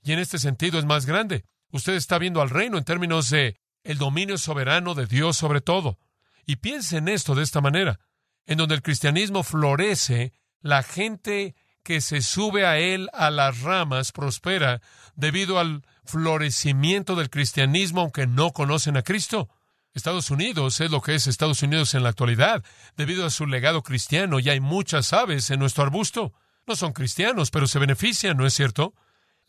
y 0.02 0.12
en 0.12 0.18
este 0.18 0.38
sentido 0.38 0.78
es 0.78 0.84
más 0.84 1.06
grande. 1.06 1.44
Usted 1.70 1.94
está 1.94 2.18
viendo 2.18 2.42
al 2.42 2.50
reino 2.50 2.76
en 2.76 2.84
términos 2.84 3.30
de 3.30 3.60
el 3.84 3.98
dominio 3.98 4.38
soberano 4.38 4.94
de 4.94 5.06
Dios 5.06 5.36
sobre 5.36 5.60
todo. 5.60 5.98
Y 6.46 6.56
piense 6.56 6.98
en 6.98 7.08
esto 7.08 7.34
de 7.34 7.42
esta 7.42 7.60
manera, 7.60 8.00
en 8.46 8.58
donde 8.58 8.74
el 8.74 8.82
cristianismo 8.82 9.42
florece, 9.42 10.32
la 10.60 10.82
gente 10.82 11.54
que 11.82 12.00
se 12.00 12.22
sube 12.22 12.66
a 12.66 12.78
él 12.78 13.08
a 13.12 13.30
las 13.30 13.60
ramas 13.60 14.12
prospera 14.12 14.80
debido 15.14 15.58
al 15.58 15.84
florecimiento 16.04 17.16
del 17.16 17.30
cristianismo 17.30 18.02
aunque 18.02 18.26
no 18.26 18.52
conocen 18.52 18.96
a 18.96 19.02
Cristo. 19.02 19.48
Estados 19.94 20.30
Unidos 20.30 20.80
es 20.80 20.90
lo 20.90 21.02
que 21.02 21.14
es 21.14 21.26
Estados 21.26 21.62
Unidos 21.62 21.94
en 21.94 22.02
la 22.02 22.08
actualidad, 22.08 22.64
debido 22.96 23.26
a 23.26 23.30
su 23.30 23.46
legado 23.46 23.82
cristiano, 23.82 24.40
y 24.40 24.48
hay 24.48 24.58
muchas 24.58 25.12
aves 25.12 25.50
en 25.50 25.58
nuestro 25.58 25.82
arbusto. 25.82 26.32
No 26.66 26.76
son 26.76 26.92
cristianos, 26.92 27.50
pero 27.50 27.66
se 27.66 27.78
benefician, 27.78 28.36
¿no 28.36 28.46
es 28.46 28.54
cierto? 28.54 28.94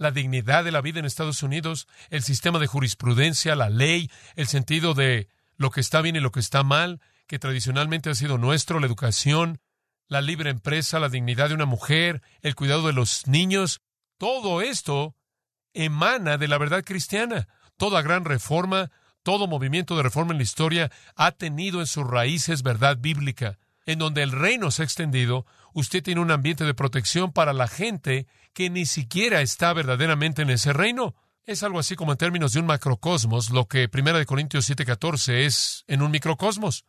La 0.03 0.11
dignidad 0.11 0.63
de 0.63 0.71
la 0.71 0.81
vida 0.81 0.99
en 0.99 1.05
Estados 1.05 1.41
Unidos, 1.41 1.87
el 2.09 2.21
sistema 2.21 2.59
de 2.59 2.67
jurisprudencia, 2.67 3.55
la 3.55 3.69
ley, 3.69 4.11
el 4.35 4.47
sentido 4.47 4.93
de 4.93 5.29
lo 5.57 5.71
que 5.71 5.81
está 5.81 6.01
bien 6.01 6.15
y 6.15 6.19
lo 6.19 6.31
que 6.31 6.41
está 6.41 6.61
mal, 6.63 7.01
que 7.25 7.39
tradicionalmente 7.39 8.09
ha 8.09 8.15
sido 8.15 8.37
nuestro, 8.37 8.79
la 8.79 8.85
educación, 8.85 9.59
la 10.07 10.21
libre 10.21 10.49
empresa, 10.49 10.99
la 10.99 11.09
dignidad 11.09 11.49
de 11.49 11.55
una 11.55 11.65
mujer, 11.65 12.21
el 12.41 12.53
cuidado 12.53 12.85
de 12.85 12.93
los 12.93 13.27
niños, 13.27 13.81
todo 14.17 14.61
esto 14.61 15.15
emana 15.73 16.37
de 16.37 16.47
la 16.47 16.57
verdad 16.57 16.83
cristiana. 16.83 17.47
Toda 17.77 18.01
gran 18.01 18.25
reforma, 18.25 18.91
todo 19.23 19.47
movimiento 19.47 19.95
de 19.95 20.03
reforma 20.03 20.33
en 20.33 20.37
la 20.37 20.43
historia 20.43 20.91
ha 21.15 21.31
tenido 21.31 21.79
en 21.79 21.87
sus 21.87 22.05
raíces 22.05 22.61
verdad 22.61 22.97
bíblica. 22.99 23.57
En 23.85 23.99
donde 23.99 24.23
el 24.23 24.31
reino 24.31 24.71
se 24.71 24.81
ha 24.81 24.85
extendido, 24.85 25.45
usted 25.73 26.01
tiene 26.01 26.21
un 26.21 26.31
ambiente 26.31 26.63
de 26.63 26.73
protección 26.73 27.33
para 27.33 27.53
la 27.53 27.67
gente 27.67 28.27
que 28.53 28.69
ni 28.69 28.85
siquiera 28.85 29.41
está 29.41 29.73
verdaderamente 29.73 30.43
en 30.43 30.49
ese 30.49 30.73
reino. 30.73 31.15
Es 31.45 31.63
algo 31.63 31.79
así 31.79 31.95
como 31.95 32.13
en 32.13 32.17
términos 32.17 32.53
de 32.53 32.61
un 32.61 32.65
macrocosmos, 32.65 33.49
lo 33.49 33.67
que 33.67 33.89
1 33.91 34.25
Corintios 34.25 34.69
7:14 34.69 35.45
es 35.45 35.83
en 35.87 36.01
un 36.01 36.11
microcosmos, 36.11 36.85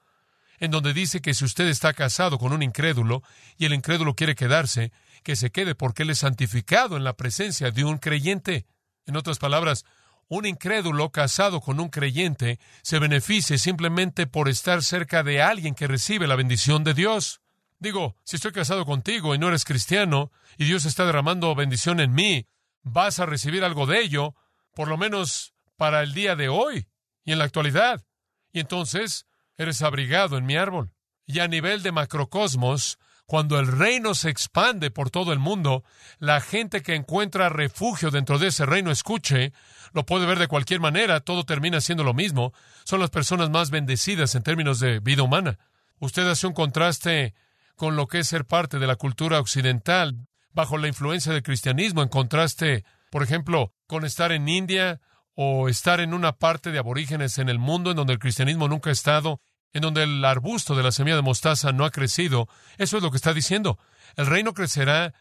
en 0.59 0.71
donde 0.71 0.93
dice 0.93 1.21
que 1.21 1.35
si 1.35 1.45
usted 1.45 1.67
está 1.67 1.93
casado 1.93 2.39
con 2.39 2.53
un 2.53 2.63
incrédulo 2.63 3.23
y 3.57 3.65
el 3.65 3.75
incrédulo 3.75 4.15
quiere 4.15 4.37
quedarse, 4.37 4.93
que 5.25 5.35
se 5.35 5.51
quede 5.51 5.75
porque 5.75 6.05
él 6.05 6.11
es 6.11 6.19
santificado 6.19 6.97
en 6.97 7.03
la 7.03 7.17
presencia 7.17 7.73
de 7.73 7.83
un 7.85 7.99
creyente. 7.99 8.67
En 9.07 9.17
otras 9.17 9.39
palabras, 9.39 9.85
un 10.29 10.47
incrédulo 10.47 11.11
casado 11.11 11.61
con 11.61 11.81
un 11.81 11.89
creyente 11.89 12.59
se 12.83 12.99
beneficia 12.99 13.59
simplemente 13.59 14.27
por 14.27 14.49
estar 14.49 14.83
cerca 14.83 15.23
de 15.23 15.43
alguien 15.43 15.75
que 15.75 15.87
recibe 15.87 16.27
la 16.27 16.37
bendición 16.37 16.85
de 16.85 16.95
Dios. 16.95 17.41
Digo, 17.79 18.17
si 18.25 18.37
estoy 18.37 18.53
casado 18.53 18.85
contigo 18.87 19.35
y 19.35 19.39
no 19.39 19.49
eres 19.49 19.65
cristiano, 19.65 20.33
y 20.57 20.65
Dios 20.65 20.85
está 20.85 21.05
derramando 21.05 21.55
bendición 21.55 22.01
en 22.01 22.13
mí, 22.13 22.47
vas 22.83 23.19
a 23.19 23.27
recibir 23.27 23.65
algo 23.65 23.87
de 23.87 24.01
ello, 24.01 24.35
por 24.75 24.89
lo 24.89 24.97
menos 24.97 25.55
para 25.77 26.03
el 26.03 26.15
día 26.15 26.37
de 26.37 26.49
hoy 26.49 26.87
y 27.25 27.33
en 27.33 27.39
la 27.39 27.45
actualidad. 27.45 28.05
Y 28.53 28.61
entonces 28.61 29.27
eres 29.57 29.83
abrigado 29.83 30.39
en 30.39 30.47
mi 30.47 30.57
árbol. 30.57 30.93
Y 31.27 31.41
a 31.41 31.49
nivel 31.49 31.83
de 31.83 31.93
macrocosmos, 31.93 32.99
cuando 33.27 33.59
el 33.59 33.67
reino 33.67 34.15
se 34.15 34.29
expande 34.29 34.91
por 34.91 35.11
todo 35.11 35.33
el 35.33 35.39
mundo, 35.39 35.85
la 36.19 36.41
gente 36.41 36.83
que 36.83 36.95
encuentra 36.95 37.49
refugio 37.49 38.11
dentro 38.11 38.39
de 38.39 38.49
ese 38.49 38.67
reino 38.67 38.91
escuche, 38.91 39.53
lo 39.93 40.05
puede 40.05 40.27
ver 40.27 40.39
de 40.39 40.49
cualquier 40.49 40.81
manera, 40.81 41.21
todo 41.21 41.45
termina 41.45 41.81
siendo 41.81 42.05
lo 42.05 42.15
mismo, 42.15 42.53
son 42.85 43.01
las 43.01 43.11
personas 43.11 43.51
más 43.51 43.71
bendecidas 43.71 44.35
en 44.35 44.43
términos 44.43 44.79
de 44.81 45.01
vida 45.01 45.23
humana. 45.23 45.59
Usted 46.01 46.29
hace 46.29 46.47
un 46.47 46.53
contraste 46.53 47.35
con 47.77 47.97
lo 47.97 48.07
que 48.07 48.21
es 48.21 48.29
ser 48.29 48.45
parte 48.45 48.79
de 48.79 48.87
la 48.87 48.97
cultura 48.97 49.41
occidental 49.41 50.27
bajo 50.53 50.79
la 50.79 50.89
influencia 50.89 51.33
del 51.33 51.43
cristianismo, 51.43 52.03
en 52.03 52.09
contraste, 52.09 52.85
por 53.11 53.23
ejemplo, 53.23 53.73
con 53.87 54.05
estar 54.05 54.33
en 54.33 54.49
India 54.49 55.01
o 55.35 55.69
estar 55.69 56.01
en 56.01 56.15
una 56.15 56.33
parte 56.33 56.71
de 56.71 56.79
aborígenes 56.79 57.39
en 57.39 57.49
el 57.49 57.59
mundo 57.59 57.91
en 57.91 57.97
donde 57.97 58.13
el 58.13 58.19
cristianismo 58.19 58.69
nunca 58.69 58.91
ha 58.91 58.93
estado. 58.93 59.41
En 59.75 59.83
donde 59.83 60.05
el 60.05 60.25
arbusto 60.25 60.75
de 60.75 60.83
la 60.83 60.93
semilla 60.93 61.17
de 61.17 61.23
mostaza 61.23 61.73
no 61.73 61.85
ha 61.85 61.91
crecido, 61.91 62.49
eso 62.79 62.97
es 62.97 63.03
lo 63.03 63.11
que 63.11 63.17
está 63.17 63.35
diciendo. 63.35 63.79
El 64.17 64.27
reino 64.27 64.55
crecerá 64.55 65.13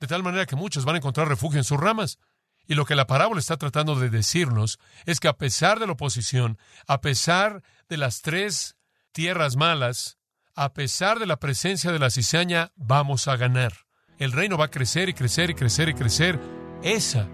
de 0.00 0.06
tal 0.06 0.22
manera 0.22 0.46
que 0.46 0.56
muchos 0.56 0.84
van 0.84 0.96
a 0.96 0.98
encontrar 0.98 1.28
refugio 1.28 1.58
en 1.58 1.64
sus 1.64 1.78
ramas. 1.78 2.18
Y 2.66 2.74
lo 2.74 2.84
que 2.84 2.94
la 2.94 3.06
parábola 3.06 3.40
está 3.40 3.56
tratando 3.56 3.98
de 3.98 4.10
decirnos 4.10 4.78
es 5.06 5.20
que 5.20 5.28
a 5.28 5.36
pesar 5.36 5.78
de 5.78 5.86
la 5.86 5.92
oposición, 5.92 6.58
a 6.86 7.00
pesar 7.00 7.62
de 7.88 7.96
las 7.96 8.20
tres 8.22 8.76
tierras 9.12 9.56
malas, 9.56 10.18
a 10.54 10.72
pesar 10.72 11.18
de 11.18 11.26
la 11.26 11.38
presencia 11.38 11.92
de 11.92 11.98
la 11.98 12.10
cizaña, 12.10 12.72
vamos 12.76 13.28
a 13.28 13.36
ganar. 13.36 13.72
El 14.18 14.32
reino 14.32 14.58
va 14.58 14.66
a 14.66 14.70
crecer 14.70 15.08
y 15.08 15.14
crecer 15.14 15.50
y 15.50 15.54
crecer 15.54 15.88
y 15.88 15.94
crecer. 15.94 16.38
Esa 16.82 17.26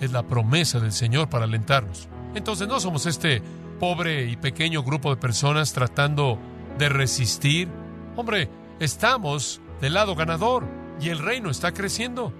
es 0.00 0.12
la 0.12 0.26
promesa 0.26 0.80
del 0.80 0.92
Señor 0.92 1.28
para 1.30 1.44
alentarnos. 1.44 2.08
Entonces 2.34 2.68
no 2.68 2.80
somos 2.80 3.06
este 3.06 3.42
pobre 3.84 4.24
y 4.24 4.36
pequeño 4.36 4.82
grupo 4.82 5.10
de 5.10 5.20
personas 5.20 5.74
tratando 5.74 6.38
de 6.78 6.88
resistir. 6.88 7.68
Hombre, 8.16 8.48
estamos 8.80 9.60
del 9.78 9.92
lado 9.92 10.14
ganador 10.14 10.64
y 10.98 11.10
el 11.10 11.18
reino 11.18 11.50
está 11.50 11.72
creciendo. 11.72 12.32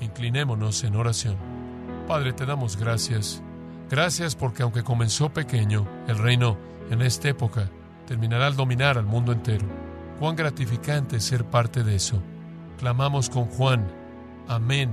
Inclinémonos 0.00 0.82
en 0.84 0.96
oración. 0.96 1.36
Padre, 2.08 2.32
te 2.32 2.46
damos 2.46 2.78
gracias. 2.78 3.42
Gracias 3.90 4.34
porque 4.34 4.62
aunque 4.62 4.82
comenzó 4.82 5.28
pequeño, 5.28 5.86
el 6.08 6.16
reino 6.16 6.56
en 6.90 7.02
esta 7.02 7.28
época 7.28 7.68
terminará 8.06 8.46
al 8.46 8.56
dominar 8.56 8.96
al 8.96 9.04
mundo 9.04 9.32
entero. 9.32 9.66
Cuán 10.18 10.34
gratificante 10.34 11.20
ser 11.20 11.44
parte 11.44 11.84
de 11.84 11.96
eso. 11.96 12.22
Clamamos 12.78 13.28
con 13.28 13.44
Juan. 13.44 13.86
Amén. 14.48 14.90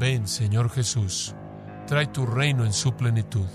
Ven, 0.00 0.26
Señor 0.26 0.68
Jesús. 0.68 1.32
Trae 1.86 2.08
tu 2.08 2.26
reino 2.26 2.64
en 2.64 2.72
su 2.72 2.94
plenitud. 2.94 3.46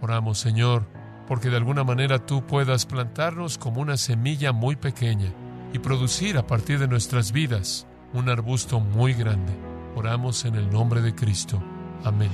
Oramos, 0.00 0.38
Señor, 0.38 0.99
porque 1.30 1.48
de 1.48 1.58
alguna 1.58 1.84
manera 1.84 2.26
tú 2.26 2.44
puedas 2.44 2.86
plantarnos 2.86 3.56
como 3.56 3.80
una 3.80 3.96
semilla 3.96 4.50
muy 4.50 4.74
pequeña 4.74 5.32
y 5.72 5.78
producir 5.78 6.36
a 6.36 6.44
partir 6.44 6.80
de 6.80 6.88
nuestras 6.88 7.30
vidas 7.30 7.86
un 8.12 8.28
arbusto 8.28 8.80
muy 8.80 9.14
grande. 9.14 9.52
Oramos 9.94 10.44
en 10.44 10.56
el 10.56 10.68
nombre 10.68 11.02
de 11.02 11.14
Cristo. 11.14 11.62
Amén. 12.02 12.32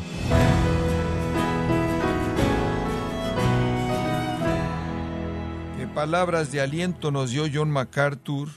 Qué 5.76 5.86
palabras 5.88 6.50
de 6.50 6.62
aliento 6.62 7.10
nos 7.10 7.32
dio 7.32 7.44
John 7.52 7.70
MacArthur. 7.70 8.48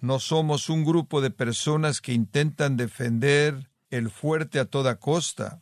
No 0.00 0.20
somos 0.20 0.70
un 0.70 0.86
grupo 0.86 1.20
de 1.20 1.30
personas 1.30 2.00
que 2.00 2.14
intentan 2.14 2.78
defender 2.78 3.68
el 3.90 4.08
fuerte 4.08 4.58
a 4.58 4.64
toda 4.64 4.98
costa 4.98 5.60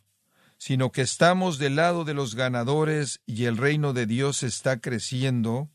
sino 0.59 0.91
que 0.91 1.01
estamos 1.01 1.57
del 1.57 1.77
lado 1.77 2.03
de 2.03 2.13
los 2.13 2.35
ganadores 2.35 3.21
y 3.25 3.45
el 3.45 3.57
reino 3.57 3.93
de 3.93 4.05
Dios 4.05 4.43
está 4.43 4.79
creciendo, 4.79 5.69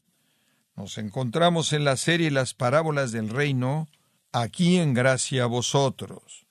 nos 0.76 0.98
encontramos 0.98 1.72
en 1.72 1.84
la 1.84 1.96
serie 1.96 2.30
Las 2.30 2.52
parábolas 2.52 3.10
del 3.10 3.30
reino, 3.30 3.88
aquí 4.30 4.76
en 4.76 4.92
gracia 4.92 5.44
a 5.44 5.46
vosotros. 5.46 6.46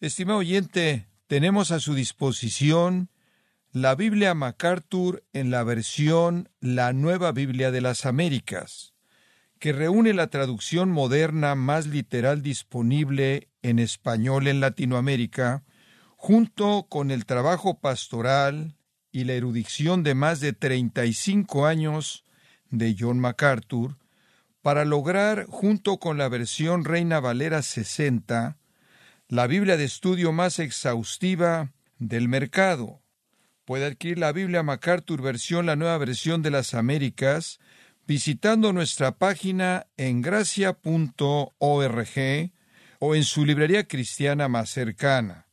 Estimado 0.00 0.40
oyente, 0.40 1.06
tenemos 1.28 1.70
a 1.70 1.78
su 1.78 1.94
disposición 1.94 3.08
la 3.70 3.94
Biblia 3.94 4.34
MacArthur 4.34 5.22
en 5.32 5.50
la 5.52 5.62
versión 5.62 6.48
La 6.60 6.92
Nueva 6.92 7.30
Biblia 7.30 7.70
de 7.70 7.80
las 7.80 8.04
Américas, 8.04 8.94
que 9.60 9.72
reúne 9.72 10.12
la 10.12 10.26
traducción 10.26 10.90
moderna 10.90 11.54
más 11.54 11.86
literal 11.86 12.42
disponible 12.42 13.48
en 13.62 13.78
español 13.78 14.48
en 14.48 14.60
Latinoamérica, 14.60 15.62
junto 16.18 16.88
con 16.88 17.12
el 17.12 17.24
trabajo 17.26 17.78
pastoral 17.78 18.74
y 19.12 19.22
la 19.22 19.34
erudición 19.34 20.02
de 20.02 20.16
más 20.16 20.40
de 20.40 20.52
35 20.52 21.64
años 21.64 22.24
de 22.70 22.96
John 22.98 23.20
MacArthur, 23.20 23.96
para 24.60 24.84
lograr, 24.84 25.46
junto 25.48 25.98
con 25.98 26.18
la 26.18 26.28
versión 26.28 26.84
Reina 26.84 27.20
Valera 27.20 27.62
60, 27.62 28.58
la 29.28 29.46
Biblia 29.46 29.76
de 29.76 29.84
estudio 29.84 30.32
más 30.32 30.58
exhaustiva 30.58 31.70
del 31.98 32.28
mercado. 32.28 33.00
Puede 33.64 33.86
adquirir 33.86 34.18
la 34.18 34.32
Biblia 34.32 34.64
MacArthur 34.64 35.22
versión, 35.22 35.66
la 35.66 35.76
nueva 35.76 35.98
versión 35.98 36.42
de 36.42 36.50
las 36.50 36.74
Américas, 36.74 37.60
visitando 38.08 38.72
nuestra 38.72 39.12
página 39.12 39.86
en 39.96 40.20
gracia.org 40.20 41.52
o 42.98 43.14
en 43.14 43.22
su 43.22 43.46
librería 43.46 43.86
cristiana 43.86 44.48
más 44.48 44.68
cercana 44.70 45.47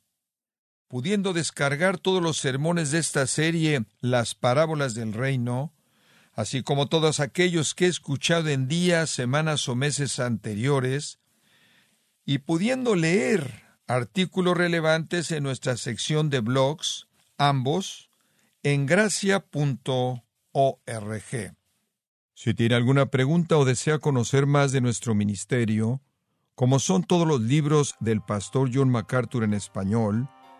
pudiendo 0.95 1.33
descargar 1.33 1.97
todos 1.97 2.23
los 2.23 2.37
sermones 2.37 2.91
de 2.91 2.99
esta 2.99 3.27
serie, 3.27 3.83
las 3.99 4.33
parábolas 4.33 4.95
del 4.95 5.11
reino, 5.11 5.73
así 6.31 6.63
como 6.63 6.87
todos 6.87 7.19
aquellos 7.19 7.75
que 7.75 7.87
he 7.87 7.89
escuchado 7.89 8.47
en 8.47 8.69
días, 8.69 9.09
semanas 9.09 9.67
o 9.67 9.75
meses 9.75 10.21
anteriores, 10.21 11.19
y 12.25 12.37
pudiendo 12.37 12.95
leer 12.95 13.65
artículos 13.87 14.55
relevantes 14.55 15.31
en 15.31 15.43
nuestra 15.43 15.75
sección 15.75 16.29
de 16.29 16.39
blogs, 16.39 17.09
ambos, 17.37 18.09
en 18.63 18.85
gracia.org. 18.85 19.43
Si 22.35 22.53
tiene 22.53 22.75
alguna 22.75 23.07
pregunta 23.07 23.57
o 23.57 23.65
desea 23.65 23.99
conocer 23.99 24.45
más 24.45 24.71
de 24.71 24.79
nuestro 24.79 25.13
ministerio, 25.13 26.01
como 26.55 26.79
son 26.79 27.03
todos 27.03 27.27
los 27.27 27.41
libros 27.41 27.95
del 27.99 28.21
pastor 28.21 28.69
John 28.73 28.89
MacArthur 28.89 29.43
en 29.43 29.53
español, 29.53 30.29